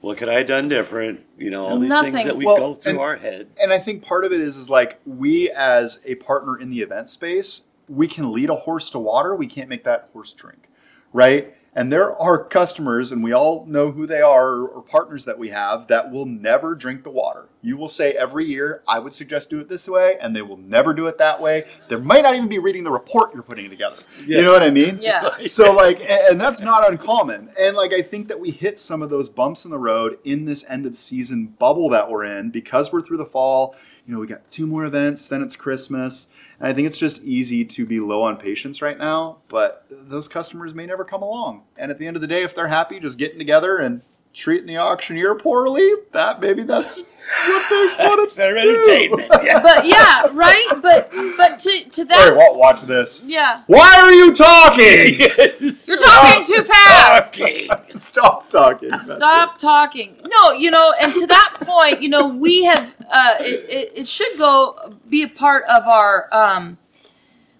What 0.00 0.16
could 0.16 0.30
I 0.30 0.38
have 0.38 0.46
done 0.46 0.70
different? 0.70 1.20
You 1.36 1.50
know, 1.50 1.66
all 1.66 1.78
these 1.78 1.90
Nothing. 1.90 2.12
things 2.14 2.26
that 2.28 2.36
we 2.38 2.46
Well, 2.46 2.56
go 2.56 2.74
through 2.74 2.92
and- 2.92 2.98
our 3.00 3.16
head. 3.16 3.48
And 3.60 3.74
I 3.74 3.78
think 3.78 4.02
part 4.02 4.24
of 4.24 4.32
it 4.32 4.40
is 4.40 4.56
is 4.56 4.70
like 4.70 4.98
we 5.04 5.50
as 5.50 6.00
a 6.06 6.14
partner 6.14 6.58
in 6.58 6.70
the 6.70 6.80
event 6.80 7.10
space, 7.10 7.62
we 7.90 8.08
can 8.08 8.32
lead 8.32 8.48
a 8.48 8.54
horse 8.56 8.88
to 8.90 8.98
water. 8.98 9.36
We 9.36 9.46
can't 9.46 9.68
make 9.68 9.84
that 9.84 10.08
horse 10.14 10.32
drink, 10.32 10.70
right? 11.12 11.54
And 11.74 11.90
there 11.90 12.14
are 12.14 12.44
customers, 12.44 13.12
and 13.12 13.24
we 13.24 13.32
all 13.32 13.64
know 13.64 13.90
who 13.90 14.06
they 14.06 14.20
are, 14.20 14.58
or 14.60 14.82
partners 14.82 15.24
that 15.24 15.38
we 15.38 15.48
have 15.48 15.86
that 15.86 16.10
will 16.10 16.26
never 16.26 16.74
drink 16.74 17.02
the 17.02 17.10
water. 17.10 17.48
You 17.62 17.78
will 17.78 17.88
say 17.88 18.12
every 18.12 18.44
year, 18.44 18.82
I 18.86 18.98
would 18.98 19.14
suggest 19.14 19.48
do 19.48 19.58
it 19.58 19.70
this 19.70 19.88
way, 19.88 20.18
and 20.20 20.36
they 20.36 20.42
will 20.42 20.58
never 20.58 20.92
do 20.92 21.06
it 21.06 21.16
that 21.16 21.40
way. 21.40 21.64
They 21.88 21.96
might 21.96 22.24
not 22.24 22.34
even 22.34 22.48
be 22.48 22.58
reading 22.58 22.84
the 22.84 22.90
report 22.90 23.32
you're 23.32 23.42
putting 23.42 23.70
together. 23.70 23.96
Yeah. 24.26 24.38
You 24.38 24.44
know 24.44 24.52
what 24.52 24.62
I 24.62 24.68
mean? 24.68 24.98
Yeah. 25.00 25.38
So 25.38 25.72
like, 25.72 26.00
and, 26.00 26.32
and 26.32 26.40
that's 26.40 26.60
not 26.60 26.90
uncommon. 26.90 27.48
And 27.58 27.74
like, 27.74 27.94
I 27.94 28.02
think 28.02 28.28
that 28.28 28.38
we 28.38 28.50
hit 28.50 28.78
some 28.78 29.00
of 29.00 29.08
those 29.08 29.30
bumps 29.30 29.64
in 29.64 29.70
the 29.70 29.78
road 29.78 30.18
in 30.24 30.44
this 30.44 30.66
end 30.68 30.84
of 30.84 30.98
season 30.98 31.54
bubble 31.58 31.88
that 31.90 32.10
we're 32.10 32.24
in 32.24 32.50
because 32.50 32.92
we're 32.92 33.00
through 33.00 33.18
the 33.18 33.24
fall. 33.24 33.76
You 34.06 34.14
know, 34.14 34.20
we 34.20 34.26
got 34.26 34.50
two 34.50 34.66
more 34.66 34.84
events, 34.84 35.28
then 35.28 35.42
it's 35.42 35.54
Christmas. 35.54 36.26
And 36.58 36.68
I 36.68 36.72
think 36.72 36.86
it's 36.88 36.98
just 36.98 37.22
easy 37.22 37.64
to 37.64 37.86
be 37.86 38.00
low 38.00 38.22
on 38.22 38.36
patience 38.36 38.82
right 38.82 38.98
now, 38.98 39.38
but 39.48 39.86
those 39.90 40.28
customers 40.28 40.74
may 40.74 40.86
never 40.86 41.04
come 41.04 41.22
along. 41.22 41.62
And 41.76 41.90
at 41.90 41.98
the 41.98 42.06
end 42.06 42.16
of 42.16 42.20
the 42.20 42.26
day, 42.26 42.42
if 42.42 42.54
they're 42.54 42.68
happy 42.68 42.98
just 42.98 43.18
getting 43.18 43.38
together 43.38 43.78
and 43.78 44.02
treating 44.32 44.66
the 44.66 44.78
auctioneer 44.78 45.34
poorly, 45.34 45.88
that 46.12 46.40
maybe 46.40 46.62
that's 46.62 46.96
what 46.96 47.06
they 47.70 47.94
want 48.04 48.30
to 48.30 48.36
Their 48.36 48.54
do. 48.54 48.60
entertainment. 48.60 49.28
Yeah. 49.44 49.60
But 49.62 49.86
yeah, 49.86 50.26
right. 50.32 50.66
But 50.82 51.10
but 51.36 51.58
to 51.60 51.84
to 51.90 52.04
that. 52.06 52.16
Hey, 52.16 52.24
that, 52.30 52.36
wa- 52.36 52.56
watch 52.56 52.82
this. 52.82 53.22
yeah, 53.24 53.62
Why 53.66 53.94
are 54.02 54.10
you 54.12 54.32
talking? 54.34 55.20
you're 55.86 55.98
talking 55.98 56.46
too 56.46 56.62
fast. 56.64 57.28
Okay. 57.34 57.68
Stop 57.96 58.48
talking. 58.48 58.88
That's 58.88 59.06
Stop 59.12 59.58
talking. 59.58 60.16
No, 60.26 60.52
you 60.52 60.70
know, 60.70 60.92
and 61.00 61.12
to 61.14 61.26
that 61.26 61.54
point, 61.60 62.02
you 62.02 62.08
know, 62.08 62.26
we 62.28 62.64
have 62.64 62.90
uh, 63.10 63.34
it, 63.40 63.68
it, 63.70 63.92
it 63.96 64.08
should 64.08 64.36
go 64.38 64.94
be 65.08 65.22
a 65.22 65.28
part 65.28 65.64
of 65.64 65.86
our 65.86 66.28
um, 66.32 66.78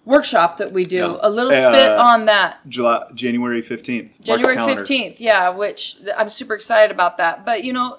workshop 0.05 0.57
that 0.57 0.73
we 0.73 0.85
do. 0.85 0.97
Yeah. 0.97 1.17
A 1.21 1.31
little 1.31 1.53
Uh, 1.53 1.73
spit 1.75 1.91
on 1.93 2.25
that. 2.27 2.59
July, 2.69 3.05
January 3.15 3.63
15th. 3.63 4.21
January 4.23 4.57
fifteenth, 4.57 5.21
yeah, 5.21 5.49
which 5.51 5.97
I'm 6.17 6.29
super 6.29 6.55
excited 6.55 6.91
about 6.91 7.19
that. 7.19 7.45
But 7.45 7.65
you 7.65 7.73
know, 7.73 7.99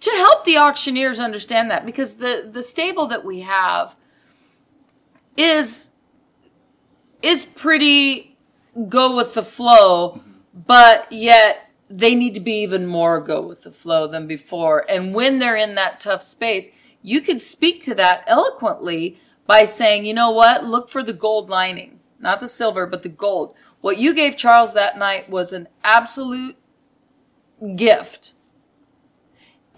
to 0.00 0.10
help 0.10 0.44
the 0.44 0.56
auctioneers 0.58 1.20
understand 1.20 1.70
that, 1.70 1.86
because 1.86 2.16
the 2.16 2.48
the 2.50 2.62
stable 2.62 3.06
that 3.06 3.24
we 3.24 3.40
have 3.40 3.94
is 5.36 5.90
is 7.22 7.46
pretty 7.46 8.36
go 8.88 9.14
with 9.16 9.34
the 9.34 9.42
flow, 9.44 10.20
but 10.66 11.10
yet 11.10 11.70
they 11.90 12.14
need 12.14 12.34
to 12.34 12.40
be 12.40 12.62
even 12.62 12.86
more 12.86 13.20
go 13.20 13.40
with 13.40 13.62
the 13.62 13.72
flow 13.72 14.06
than 14.06 14.26
before. 14.26 14.84
And 14.88 15.14
when 15.14 15.38
they're 15.38 15.56
in 15.56 15.74
that 15.76 16.00
tough 16.00 16.22
space, 16.22 16.70
you 17.02 17.20
can 17.20 17.38
speak 17.38 17.82
to 17.84 17.94
that 17.94 18.22
eloquently 18.26 19.18
by 19.48 19.64
saying, 19.64 20.04
you 20.04 20.12
know 20.12 20.30
what, 20.30 20.62
look 20.62 20.90
for 20.90 21.02
the 21.02 21.14
gold 21.14 21.48
lining, 21.48 21.98
not 22.20 22.38
the 22.38 22.46
silver, 22.46 22.86
but 22.86 23.02
the 23.02 23.08
gold. 23.08 23.54
What 23.80 23.96
you 23.96 24.12
gave 24.14 24.36
Charles 24.36 24.74
that 24.74 24.98
night 24.98 25.30
was 25.30 25.52
an 25.52 25.68
absolute 25.82 26.56
gift. 27.74 28.34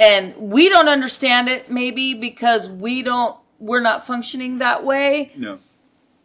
And 0.00 0.36
we 0.36 0.68
don't 0.68 0.88
understand 0.88 1.48
it 1.48 1.70
maybe 1.70 2.14
because 2.14 2.68
we 2.68 3.02
don't 3.02 3.36
we're 3.60 3.80
not 3.80 4.06
functioning 4.06 4.58
that 4.58 4.84
way. 4.84 5.32
No. 5.36 5.58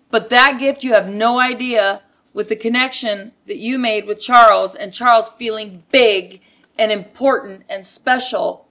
But 0.10 0.30
that 0.30 0.58
gift, 0.58 0.84
you 0.84 0.94
have 0.94 1.10
no 1.10 1.38
idea 1.38 2.02
with 2.34 2.50
the 2.50 2.56
connection 2.56 3.34
that 3.46 3.58
you 3.58 3.78
made 3.78 4.08
with 4.08 4.22
Charles 4.22 4.74
and 4.74 4.94
Charles 4.94 5.30
feeling 5.38 5.84
big 5.92 6.42
and 6.78 6.92
important 6.92 7.64
and 7.70 7.86
special. 7.86 8.68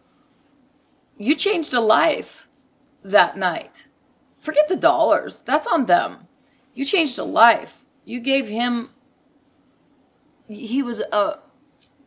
You 1.18 1.34
changed 1.34 1.74
a 1.74 1.80
life 1.80 2.48
that 3.04 3.36
night. 3.36 3.88
Forget 4.44 4.68
the 4.68 4.76
dollars, 4.76 5.40
that's 5.46 5.66
on 5.66 5.86
them. 5.86 6.28
You 6.74 6.84
changed 6.84 7.18
a 7.18 7.24
life. 7.24 7.82
You 8.04 8.20
gave 8.20 8.46
him, 8.46 8.90
he 10.48 10.82
was 10.82 11.00
a, 11.00 11.38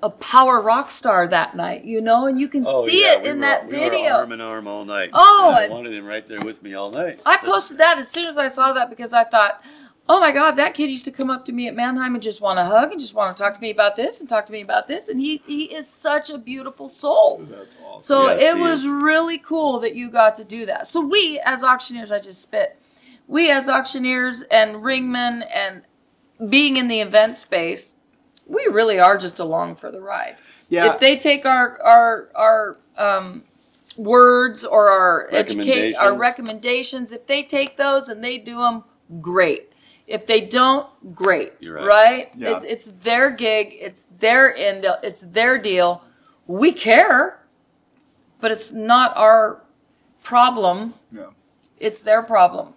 a 0.03 0.09
power 0.11 0.61
rock 0.61 0.91
star 0.91 1.27
that 1.29 1.55
night, 1.55 1.83
you 1.83 1.99
know, 1.99 2.27
and 2.27 2.39
you 2.39 2.47
can 2.47 2.63
Oh, 2.67 2.85
see 2.87 3.01
yeah, 3.01 3.13
it 3.15 3.23
we 3.23 3.29
in 3.29 3.35
were- 3.37 3.41
that 3.41 3.65
we 3.67 3.73
Were 3.73 3.79
video. 3.89 4.11
arm 4.17 4.31
in 4.33 4.39
arm 4.41 4.67
all 4.67 4.85
night. 4.85 5.09
Oh, 5.13 5.55
I 5.57 5.67
wanted 5.67 5.93
him 5.93 6.05
right 6.05 6.27
there 6.27 6.39
with 6.41 6.61
me 6.61 6.75
all 6.75 6.91
night. 6.91 7.21
I 7.25 7.39
So- 7.39 7.47
posted 7.53 7.77
that 7.79 7.97
as 7.97 8.07
soon 8.07 8.27
as 8.27 8.37
I 8.37 8.49
saw 8.49 8.71
that 8.73 8.91
because 8.91 9.13
I 9.13 9.23
thought, 9.23 9.63
oh 10.09 10.19
my 10.19 10.31
God, 10.31 10.51
that 10.51 10.73
kid 10.73 10.89
used 10.89 11.05
to 11.05 11.11
come 11.11 11.29
up 11.29 11.45
to 11.45 11.51
me 11.51 11.67
at 11.67 11.75
Mannheim 11.75 12.13
and 12.13 12.23
just 12.23 12.39
want 12.41 12.57
to 12.57 12.63
hug 12.63 12.91
and 12.91 12.99
just 12.99 13.13
want 13.13 13.35
to 13.35 13.41
talk 13.43 13.53
to 13.55 13.61
me 13.61 13.71
about 13.71 13.95
this 13.95 14.21
and 14.21 14.29
talk 14.29 14.45
to 14.45 14.53
me 14.53 14.61
about 14.61 14.87
this. 14.87 15.09
And 15.09 15.19
he, 15.19 15.41
he 15.45 15.65
is 15.65 15.87
such 15.87 16.29
a 16.29 16.37
beautiful 16.37 16.87
soul. 16.89 17.45
That's 17.49 17.75
awesome. 17.85 17.99
So 17.99 18.29
Yes, 18.29 18.53
it 18.55 18.59
was 18.59 18.81
is. 18.81 18.87
really 18.87 19.37
cool 19.39 19.79
that 19.81 19.95
you 19.95 20.09
got 20.09 20.35
to 20.35 20.45
do 20.45 20.65
that. 20.65 20.87
So 20.87 21.01
we, 21.01 21.39
as 21.43 21.63
auctioneers, 21.63 22.11
I 22.11 22.19
just 22.19 22.41
spit, 22.41 22.79
we 23.27 23.51
as 23.51 23.67
auctioneers 23.67 24.43
and 24.43 24.83
ringmen 24.83 25.43
and 25.53 25.81
being 26.49 26.77
in 26.77 26.87
the 26.87 27.01
event 27.01 27.35
space, 27.35 27.93
we 28.45 28.65
really 28.71 28.99
are 28.99 29.17
just 29.17 29.39
along 29.39 29.75
for 29.75 29.91
the 29.91 29.99
ride. 29.99 30.37
Yeah. 30.69 30.93
If 30.93 30.99
they 30.99 31.17
take 31.17 31.45
our 31.45 31.81
our 31.83 32.29
our 32.35 32.77
um, 32.97 33.43
words 33.97 34.63
or 34.63 34.89
our 34.89 35.27
educate 35.31 35.95
our 35.95 36.13
Recommendations. 36.13 36.19
recommendations, 36.19 37.11
if 37.11 37.27
they 37.27 37.43
take 37.43 37.77
those 37.77 38.09
and 38.09 38.23
they 38.23 38.37
do 38.37 38.57
them, 38.57 38.83
great. 39.21 39.66
If 40.07 40.25
they 40.25 40.41
don't, 40.41 40.87
great. 41.13 41.53
You're 41.59 41.85
right. 41.85 42.31
Yeah. 42.35 42.57
It, 42.57 42.63
it's 42.63 42.93
their 43.03 43.29
gig. 43.29 43.75
It's 43.79 44.05
their 44.19 44.55
end. 44.55 44.85
It's 45.03 45.21
their 45.21 45.61
deal. 45.61 46.01
We 46.47 46.71
care, 46.71 47.43
but 48.39 48.51
it's 48.51 48.71
not 48.71 49.15
our 49.17 49.61
problem. 50.23 50.93
Yeah. 51.11 51.27
It's 51.79 52.01
their 52.01 52.23
problem, 52.23 52.73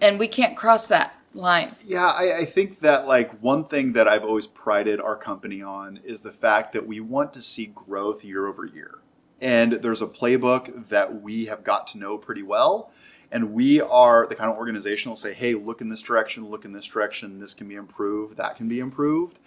and 0.00 0.18
we 0.18 0.28
can't 0.28 0.56
cross 0.56 0.86
that 0.88 1.14
line. 1.34 1.74
Yeah, 1.84 2.06
I, 2.06 2.38
I 2.38 2.44
think 2.44 2.80
that 2.80 3.06
like 3.06 3.36
one 3.40 3.64
thing 3.64 3.92
that 3.94 4.06
I've 4.06 4.24
always 4.24 4.46
prided 4.46 5.00
our 5.00 5.16
company 5.16 5.62
on 5.62 6.00
is 6.04 6.20
the 6.20 6.32
fact 6.32 6.72
that 6.74 6.86
we 6.86 7.00
want 7.00 7.32
to 7.32 7.42
see 7.42 7.66
growth 7.74 8.24
year 8.24 8.46
over 8.46 8.66
year. 8.66 8.98
And 9.40 9.74
there's 9.74 10.02
a 10.02 10.06
playbook 10.06 10.88
that 10.88 11.22
we 11.22 11.46
have 11.46 11.62
got 11.62 11.86
to 11.88 11.98
know 11.98 12.18
pretty 12.18 12.42
well. 12.42 12.92
And 13.30 13.52
we 13.52 13.80
are 13.80 14.26
the 14.26 14.34
kind 14.34 14.50
of 14.50 14.56
organization 14.56 15.10
will 15.10 15.16
say, 15.16 15.34
hey, 15.34 15.54
look 15.54 15.80
in 15.80 15.88
this 15.88 16.02
direction, 16.02 16.48
look 16.48 16.64
in 16.64 16.72
this 16.72 16.86
direction, 16.86 17.40
this 17.40 17.54
can 17.54 17.68
be 17.68 17.74
improved, 17.74 18.36
that 18.36 18.56
can 18.56 18.68
be 18.68 18.80
improved. 18.80 19.38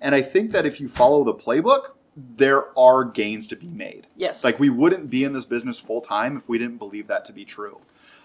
And 0.00 0.14
I 0.14 0.22
think 0.22 0.52
that 0.52 0.66
if 0.66 0.80
you 0.80 0.88
follow 0.88 1.24
the 1.24 1.34
playbook, 1.34 1.92
there 2.16 2.76
are 2.78 3.04
gains 3.04 3.48
to 3.48 3.56
be 3.56 3.68
made. 3.68 4.06
Yes. 4.16 4.44
Like 4.44 4.58
we 4.58 4.68
wouldn't 4.68 5.10
be 5.10 5.24
in 5.24 5.32
this 5.32 5.46
business 5.46 5.78
full 5.78 6.00
time 6.00 6.36
if 6.36 6.48
we 6.48 6.58
didn't 6.58 6.78
believe 6.78 7.06
that 7.06 7.24
to 7.26 7.32
be 7.32 7.44
true. 7.44 7.80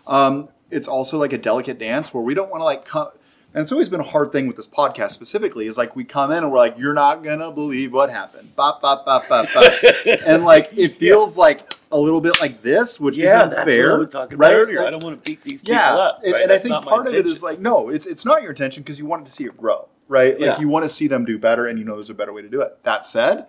Um, 0.07 0.49
it's 0.71 0.87
also 0.87 1.17
like 1.17 1.33
a 1.33 1.37
delicate 1.37 1.79
dance 1.79 2.13
where 2.13 2.23
we 2.23 2.33
don't 2.33 2.49
want 2.49 2.61
to 2.61 2.65
like 2.65 2.85
come. 2.85 3.09
And 3.53 3.61
it's 3.61 3.71
always 3.71 3.87
been 3.87 4.01
a 4.01 4.03
hard 4.03 4.33
thing 4.33 4.47
with 4.47 4.57
this 4.57 4.67
podcast 4.67 5.11
specifically 5.11 5.67
is 5.67 5.77
like 5.77 5.95
we 5.95 6.03
come 6.03 6.31
in 6.31 6.39
and 6.39 6.51
we're 6.51 6.57
like, 6.57 6.77
you're 6.77 6.93
not 6.93 7.23
gonna 7.23 7.51
believe 7.51 7.93
what 7.93 8.09
happened. 8.09 8.53
Bop, 8.55 8.81
bop, 8.81 9.05
bop, 9.05 9.29
bop, 9.29 9.47
bop. 9.53 9.73
and 10.25 10.43
like 10.43 10.71
it 10.75 10.97
feels 10.97 11.37
like 11.37 11.74
a 11.91 11.97
little 11.99 12.21
bit 12.21 12.39
like 12.41 12.61
this, 12.61 12.99
which 12.99 13.17
Yeah, 13.17 13.39
isn't 13.41 13.49
that's 13.51 13.65
fair. 13.69 13.89
what 13.91 13.95
I 13.95 13.99
was 13.99 14.07
talking 14.09 14.33
about 14.35 14.47
right? 14.47 14.53
earlier. 14.55 14.77
Like- 14.79 14.87
I 14.87 14.91
don't 14.91 15.03
want 15.03 15.23
to 15.23 15.31
beat 15.31 15.41
these 15.43 15.61
people 15.61 15.75
yeah, 15.75 15.93
up. 15.95 16.21
and, 16.23 16.33
right? 16.33 16.43
and 16.43 16.51
I 16.51 16.57
think 16.57 16.73
part 16.85 17.07
of 17.07 17.13
it 17.13 17.25
is 17.25 17.41
like, 17.43 17.59
no, 17.59 17.89
it's 17.89 18.05
it's 18.05 18.25
not 18.25 18.41
your 18.41 18.51
intention 18.51 18.83
because 18.83 18.99
you 18.99 19.05
wanted 19.05 19.25
to 19.27 19.31
see 19.31 19.45
it 19.45 19.55
grow, 19.57 19.87
right? 20.07 20.33
Like 20.39 20.39
Yeah. 20.41 20.59
you 20.59 20.67
want 20.67 20.83
to 20.83 20.89
see 20.89 21.07
them 21.07 21.25
do 21.25 21.37
better, 21.37 21.67
and 21.67 21.77
you 21.79 21.85
know 21.85 21.95
there's 21.95 22.09
a 22.09 22.13
better 22.15 22.33
way 22.33 22.41
to 22.41 22.49
do 22.49 22.61
it. 22.61 22.77
That 22.83 23.05
said, 23.05 23.45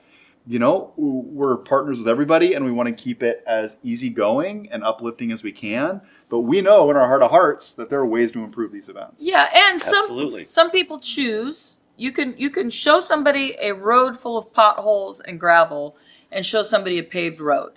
you 0.47 0.59
know 0.59 0.93
we're 0.97 1.57
partners 1.57 1.99
with 1.99 2.09
everybody, 2.09 2.55
and 2.55 2.65
we 2.65 2.71
want 2.73 2.89
to 2.89 2.93
keep 2.95 3.23
it 3.23 3.43
as 3.47 3.79
easygoing 3.83 4.69
and 4.71 4.85
uplifting 4.85 5.33
as 5.33 5.43
we 5.43 5.53
can. 5.53 6.01
But 6.29 6.41
we 6.41 6.61
know 6.61 6.91
in 6.91 6.97
our 6.97 7.07
heart 7.07 7.23
of 7.23 7.31
hearts 7.31 7.73
that 7.73 7.89
there 7.91 8.01
are 8.01 8.07
ways 8.07 8.33
to 8.33 8.43
improve 8.45 8.73
these 8.73 8.89
events. 8.89 9.23
Yeah, 9.23 9.49
and 9.71 9.81
some 9.81 9.99
Absolutely. 10.03 10.45
some 10.47 10.71
people 10.71 10.99
choose. 10.99 11.79
You 11.97 12.13
can 12.13 12.35
you 12.37 12.51
can 12.51 12.69
show 12.69 13.01
somebody 13.01 13.57
a 13.61 13.73
road 13.73 14.19
full 14.19 14.37
of 14.37 14.53
potholes 14.53 15.21
and 15.21 15.41
gravel, 15.41 15.97
and 16.31 16.45
show 16.45 16.63
somebody 16.63 16.99
a 16.99 17.03
paved 17.03 17.41
road. 17.41 17.73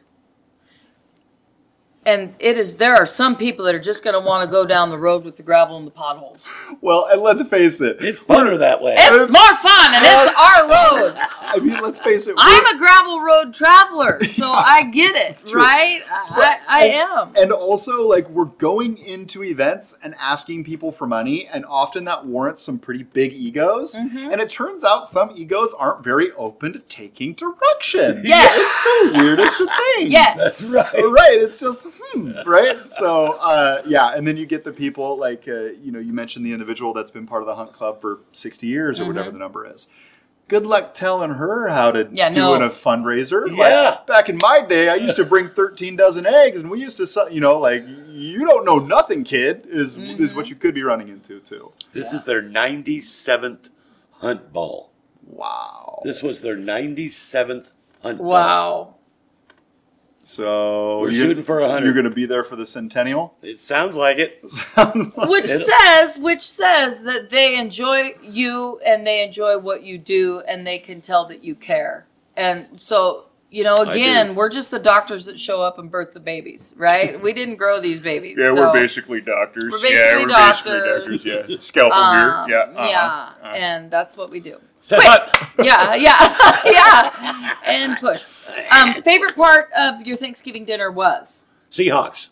And 2.05 2.33
it 2.39 2.57
is 2.57 2.77
there 2.77 2.95
are 2.95 3.05
some 3.05 3.35
people 3.35 3.65
that 3.65 3.75
are 3.75 3.79
just 3.79 4.03
going 4.03 4.13
to 4.13 4.19
want 4.19 4.47
to 4.47 4.51
go 4.51 4.65
down 4.65 4.89
the 4.89 4.97
road 4.97 5.25
with 5.25 5.35
the 5.35 5.43
gravel 5.43 5.77
and 5.77 5.85
the 5.85 5.91
potholes. 5.91 6.47
Well, 6.81 7.07
and 7.11 7.21
let's 7.21 7.43
face 7.43 7.81
it, 7.81 7.97
It's 7.99 8.21
funner 8.21 8.57
that 8.57 8.81
way. 8.81 8.95
It's 8.97 9.31
more 9.31 9.55
fun, 9.57 9.93
and 9.93 10.05
it's 10.05 10.39
our 10.39 10.63
road. 10.63 11.15
I 11.41 11.59
mean, 11.61 11.81
let's 11.83 11.99
face 11.99 12.25
it. 12.27 12.35
I'm 12.37 12.75
a 12.75 12.77
gravel 12.77 13.19
road 13.21 13.53
traveler, 13.53 14.23
so 14.23 14.49
I 14.51 14.83
get 14.83 15.15
it, 15.15 15.45
true. 15.47 15.59
right? 15.59 16.01
I, 16.09 16.59
I 16.67 16.83
am. 16.85 17.33
And 17.35 17.51
also, 17.51 18.07
like, 18.07 18.29
we're 18.29 18.45
going 18.45 18.97
into 18.99 19.43
events 19.43 19.95
and 20.01 20.15
asking 20.19 20.63
people 20.63 20.91
for 20.91 21.05
money, 21.05 21.47
and 21.47 21.65
often 21.65 22.05
that 22.05 22.25
warrants 22.25 22.61
some 22.61 22.79
pretty 22.79 23.03
big 23.03 23.33
egos. 23.33 23.95
Mm-hmm. 23.95 24.31
And 24.31 24.39
it 24.39 24.49
turns 24.49 24.83
out 24.85 25.05
some 25.05 25.31
egos 25.35 25.73
aren't 25.77 26.03
very 26.03 26.31
open 26.33 26.73
to 26.73 26.79
taking 26.79 27.33
direction. 27.33 28.21
Yes. 28.23 28.57
It's 28.57 29.13
the 29.13 29.23
weirdest 29.23 29.57
thing. 29.57 29.67
things. 29.97 30.11
Yes. 30.11 30.37
That's 30.37 30.61
right. 30.63 30.93
Right. 30.93 31.37
It's 31.41 31.59
just, 31.59 31.87
hmm, 31.97 32.31
right? 32.49 32.89
So, 32.89 33.33
uh, 33.33 33.81
yeah. 33.85 34.13
And 34.15 34.27
then 34.27 34.37
you 34.37 34.45
get 34.45 34.63
the 34.63 34.71
people 34.73 35.17
like, 35.17 35.47
uh, 35.47 35.71
you 35.81 35.91
know, 35.91 35.99
you 35.99 36.13
mentioned 36.13 36.45
the 36.45 36.53
individual 36.53 36.93
that's 36.93 37.11
been 37.11 37.25
part 37.27 37.41
of 37.41 37.47
the 37.47 37.55
Hunt 37.55 37.73
Club 37.73 38.01
for 38.01 38.19
60 38.31 38.67
years 38.67 38.99
or 38.99 39.03
Mm-hmm. 39.03 39.07
whatever 39.09 39.31
the 39.31 39.39
number 39.39 39.65
is. 39.71 39.87
good 40.47 40.65
luck 40.65 40.95
telling 40.95 41.29
her 41.31 41.67
how 41.67 41.91
to 41.91 42.09
Yeah, 42.11 42.29
doing 42.31 42.59
no. 42.61 42.65
a 42.65 42.69
fundraiser. 42.71 43.45
Like, 43.55 43.69
Yeah. 43.71 43.97
back 44.07 44.29
in 44.29 44.37
my 44.41 44.61
day, 44.67 44.89
I 44.89 44.95
used 44.95 45.15
to 45.17 45.23
bring 45.25 45.47
13 45.49 45.95
dozen 45.95 46.25
eggs, 46.25 46.61
and 46.61 46.71
we 46.71 46.79
used 46.81 46.97
to, 46.97 47.27
you 47.31 47.39
know, 47.39 47.59
like 47.59 47.83
you 48.09 48.45
don't 48.45 48.65
know 48.65 48.79
nothing, 48.79 49.23
kid, 49.23 49.65
is 49.67 49.95
Mm-hmm. 49.95 50.23
is 50.23 50.33
what 50.33 50.49
you 50.49 50.55
could 50.55 50.73
be 50.73 50.81
running 50.83 51.07
into 51.09 51.39
too. 51.39 51.71
This 51.93 52.13
is 52.13 52.25
their 52.25 52.41
97th 52.41 53.69
hunt 54.13 54.51
ball. 54.51 54.91
Wow. 55.25 56.01
This 56.03 56.23
was 56.23 56.41
their 56.41 56.57
97th 56.57 57.69
hunt 58.01 58.17
ball. 58.17 58.98
Wow. 60.21 60.25
So 60.25 60.99
We're 61.01 61.11
shooting 61.11 61.43
for 61.43 61.59
100. 61.61 61.83
You're 61.85 61.93
going 61.93 62.03
to 62.05 62.09
be 62.11 62.25
there 62.25 62.43
for 62.43 62.55
the 62.55 62.65
centennial. 62.65 63.35
It 63.41 63.59
sounds 63.59 63.95
like 63.95 64.17
it. 64.17 64.41
Sounds 64.75 65.15
like- 65.15 65.29
Which 65.29 65.45
It'll- 65.45 65.67
says, 65.81 66.17
which 66.19 66.41
says 66.41 67.01
that 67.01 67.29
they 67.29 67.57
enjoy 67.57 68.13
you 68.21 68.79
and 68.85 69.05
they 69.07 69.23
enjoy 69.23 69.57
what 69.57 69.83
you 69.83 69.97
do 69.97 70.41
and 70.47 70.65
they 70.67 70.77
can 70.79 71.01
tell 71.01 71.25
that 71.27 71.43
you 71.43 71.55
care. 71.55 72.05
And 72.35 72.67
so, 72.79 73.25
you 73.51 73.63
know, 73.63 73.77
again, 73.77 74.35
we're 74.35 74.49
just 74.49 74.69
the 74.69 74.77
doctors 74.79 75.25
that 75.25 75.39
show 75.39 75.59
up 75.59 75.79
and 75.79 75.89
birth 75.89 76.13
the 76.13 76.19
babies, 76.19 76.73
right? 76.77 77.19
we 77.21 77.33
didn't 77.33 77.55
grow 77.55 77.81
these 77.81 77.99
babies. 77.99 78.37
Yeah, 78.39 78.53
so, 78.53 78.67
we're 78.67 78.73
basically 78.73 79.21
doctors. 79.21 79.71
We're 79.71 79.89
basically 79.89 79.95
yeah, 79.95 80.15
we're 80.17 80.27
doctors. 80.27 80.83
basically 80.83 81.31
doctors. 81.31 81.49
Yeah, 81.49 81.57
scalpel 81.57 81.93
um, 81.93 82.47
here. 82.47 82.57
Yeah, 82.57 82.63
uh-huh. 82.63 82.87
yeah, 82.89 83.07
Uh-huh. 83.07 83.55
and 83.55 83.91
that's 83.91 84.15
what 84.15 84.29
we 84.29 84.39
do. 84.39 84.57
Set 84.79 85.01
Quick. 85.01 85.49
Yeah, 85.65 85.95
yeah, 85.95 86.59
yeah, 86.65 87.55
and 87.65 87.97
push. 87.97 88.23
Um, 88.71 89.01
favorite 89.01 89.35
part 89.35 89.71
of 89.73 90.01
your 90.05 90.15
Thanksgiving 90.15 90.63
dinner 90.63 90.91
was? 90.91 91.43
Seahawks. 91.71 92.29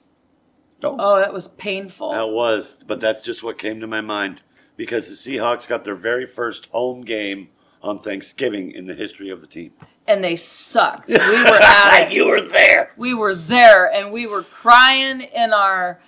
Oh, 0.84 1.18
that 1.20 1.34
was 1.34 1.48
painful. 1.48 2.12
That 2.12 2.30
was, 2.30 2.84
but 2.86 3.02
that's 3.02 3.22
just 3.22 3.44
what 3.44 3.58
came 3.58 3.80
to 3.80 3.88
my 3.88 4.02
mind 4.02 4.42
because 4.76 5.08
the 5.08 5.16
Seahawks 5.16 5.68
got 5.68 5.84
their 5.84 5.96
very 5.96 6.28
first 6.28 6.68
home 6.68 7.02
game 7.02 7.50
on 7.82 8.00
Thanksgiving 8.00 8.72
in 8.72 8.86
the 8.86 8.94
history 8.94 9.30
of 9.30 9.42
the 9.42 9.48
team. 9.48 9.72
And 10.08 10.24
they 10.24 10.36
sucked. 10.36 11.08
We 11.10 11.16
were 11.20 11.22
at 11.62 12.08
it. 12.08 12.12
you 12.14 12.26
were 12.28 12.42
there. 12.42 12.92
We 12.98 13.14
were 13.14 13.36
there, 13.36 13.92
and 13.94 14.12
we 14.12 14.26
were 14.28 14.44
crying 14.44 15.22
in 15.22 15.54
our 15.54 16.00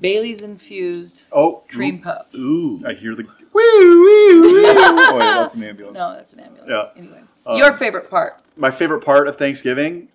Bailey's 0.00 0.42
infused 0.42 1.24
Oh, 1.32 1.62
cream 1.68 2.00
puffs. 2.00 2.34
Ooh. 2.36 2.82
I 2.86 2.92
hear 2.94 3.14
the 3.14 3.24
woo 3.24 3.30
woo 3.52 4.00
woo. 4.42 4.62
oh, 4.66 5.12
wait, 5.14 5.18
that's 5.20 5.54
an 5.54 5.62
ambulance. 5.70 5.96
No, 5.98 6.12
that's 6.12 6.32
an 6.34 6.40
ambulance. 6.40 6.68
Yeah. 6.70 6.88
Anyway, 7.02 7.22
Um, 7.46 7.56
your 7.56 7.72
favorite 7.78 8.08
part? 8.10 8.40
My 8.56 8.70
favorite 8.70 9.04
part 9.04 9.28
of 9.28 9.36
Thanksgiving, 9.36 10.08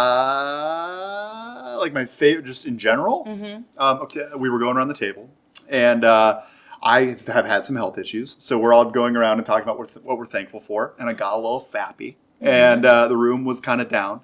uh, 0.00 1.76
like 1.78 1.92
my 1.92 2.04
favorite, 2.04 2.44
just 2.46 2.66
in 2.66 2.78
general. 2.78 3.24
Mm-hmm. 3.26 3.62
Um, 3.80 3.98
okay, 4.02 4.26
we 4.36 4.48
were 4.50 4.58
going 4.58 4.76
around 4.76 4.88
the 4.88 4.94
table, 4.94 5.28
and 5.68 6.04
uh, 6.04 6.40
I 6.82 7.16
have 7.26 7.44
had 7.44 7.66
some 7.66 7.76
health 7.76 7.98
issues, 7.98 8.36
so 8.38 8.58
we're 8.58 8.72
all 8.72 8.86
going 8.90 9.14
around 9.16 9.38
and 9.38 9.44
talking 9.46 9.62
about 9.64 9.78
what, 9.78 10.04
what 10.04 10.16
we're 10.18 10.24
thankful 10.26 10.60
for. 10.60 10.94
And 10.98 11.08
I 11.08 11.12
got 11.12 11.34
a 11.34 11.36
little 11.36 11.60
sappy, 11.60 12.16
Mm-hmm. 12.36 12.48
and 12.48 12.86
uh, 12.86 13.06
the 13.08 13.18
room 13.18 13.44
was 13.44 13.60
kind 13.60 13.82
of 13.82 13.90
down. 13.90 14.22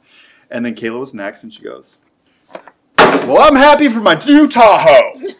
And 0.50 0.64
then 0.64 0.75
Kayla 0.75 0.98
was 1.00 1.12
next, 1.12 1.42
and 1.42 1.52
she 1.52 1.60
goes, 1.62 2.00
"Well, 2.96 3.40
I'm 3.42 3.56
happy 3.56 3.90
for 3.90 4.00
my 4.00 4.14
new 4.26 4.48
Tahoe." 4.48 5.20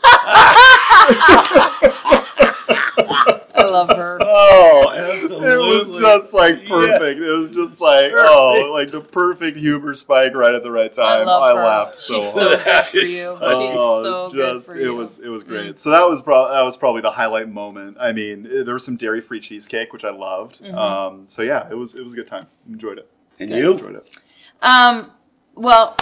I 3.55 3.63
love 3.65 3.89
her. 3.97 4.16
Oh, 4.29 4.93
Absolutely. 4.95 5.49
it 5.49 5.57
was 5.59 5.99
just 5.99 6.33
like 6.33 6.63
Yeah. 6.63 6.69
perfect. 6.69 7.21
It 7.21 7.31
was 7.31 7.51
just 7.51 7.81
like 7.81 8.13
oh, 8.15 8.71
like 8.73 8.91
the 8.91 9.01
perfect 9.01 9.57
humor 9.59 9.95
spike 9.95 10.35
right 10.35 10.55
at 10.55 10.63
the 10.63 10.71
right 10.71 10.91
I 10.99 11.19
time. 11.25 11.29
I, 11.29 11.49
her. 11.51 11.55
laughed 11.55 12.01
so 12.01 12.15
She's 12.21 12.35
hard. 12.35 12.59
so 12.59 12.65
good 12.65 12.85
for 12.87 12.97
you. 12.99 13.39
Oh, 13.41 13.61
She's 13.71 13.79
so 14.03 14.31
good 14.31 14.55
just 14.55 14.67
for 14.67 14.77
it 14.77 14.89
was 14.91 15.19
it 15.21 15.29
was 15.29 15.45
great. 15.45 15.75
Mm. 15.75 15.79
So 15.79 15.91
that 15.91 16.09
was 16.09 16.21
pro- 16.23 16.51
that 16.53 16.63
was 16.63 16.77
probably 16.77 17.03
the 17.03 17.11
highlight 17.11 17.49
moment. 17.49 17.97
I 18.01 18.13
mean, 18.13 18.47
eh, 18.47 18.63
there 18.65 18.75
was 18.75 18.85
some 18.85 18.97
dairy 18.97 19.21
free 19.21 19.41
cheesecake 19.41 19.93
which 19.93 20.05
I 20.05 20.11
loved. 20.11 20.63
Mhm. 20.63 20.75
Um, 20.75 21.25
so 21.27 21.43
yeah, 21.43 21.69
it 21.71 21.75
was 21.75 21.95
it 21.95 22.03
was 22.03 22.13
a 22.13 22.17
good 22.17 22.27
time. 22.27 22.47
Enjoyed 22.69 22.99
it. 22.99 23.11
And 23.39 23.51
Good. 23.51 23.59
you? 23.59 23.73
Enjoyed 23.73 23.97
it. 23.97 24.17
Um, 24.63 25.11
well, 25.55 25.97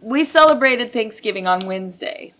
we 0.00 0.24
celebrated 0.24 0.92
Thanksgiving 0.92 1.46
on 1.46 1.66
Wednesday. 1.66 2.32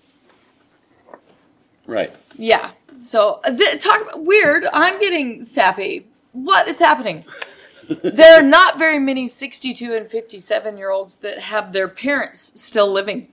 Right. 1.86 2.14
Yeah. 2.36 2.70
So 3.02 3.40
uh, 3.44 3.54
th- 3.56 3.82
talk 3.82 4.00
about 4.02 4.24
weird. 4.24 4.64
I'm 4.72 5.00
getting 5.00 5.44
sappy. 5.44 6.06
What 6.32 6.68
is 6.68 6.78
happening? 6.78 7.24
there 8.02 8.38
are 8.38 8.42
not 8.42 8.78
very 8.78 8.98
many 8.98 9.26
62 9.26 9.92
and 9.94 10.10
57 10.10 10.76
year 10.76 10.90
olds 10.90 11.16
that 11.16 11.38
have 11.38 11.72
their 11.72 11.88
parents 11.88 12.52
still 12.54 12.90
living. 12.90 13.28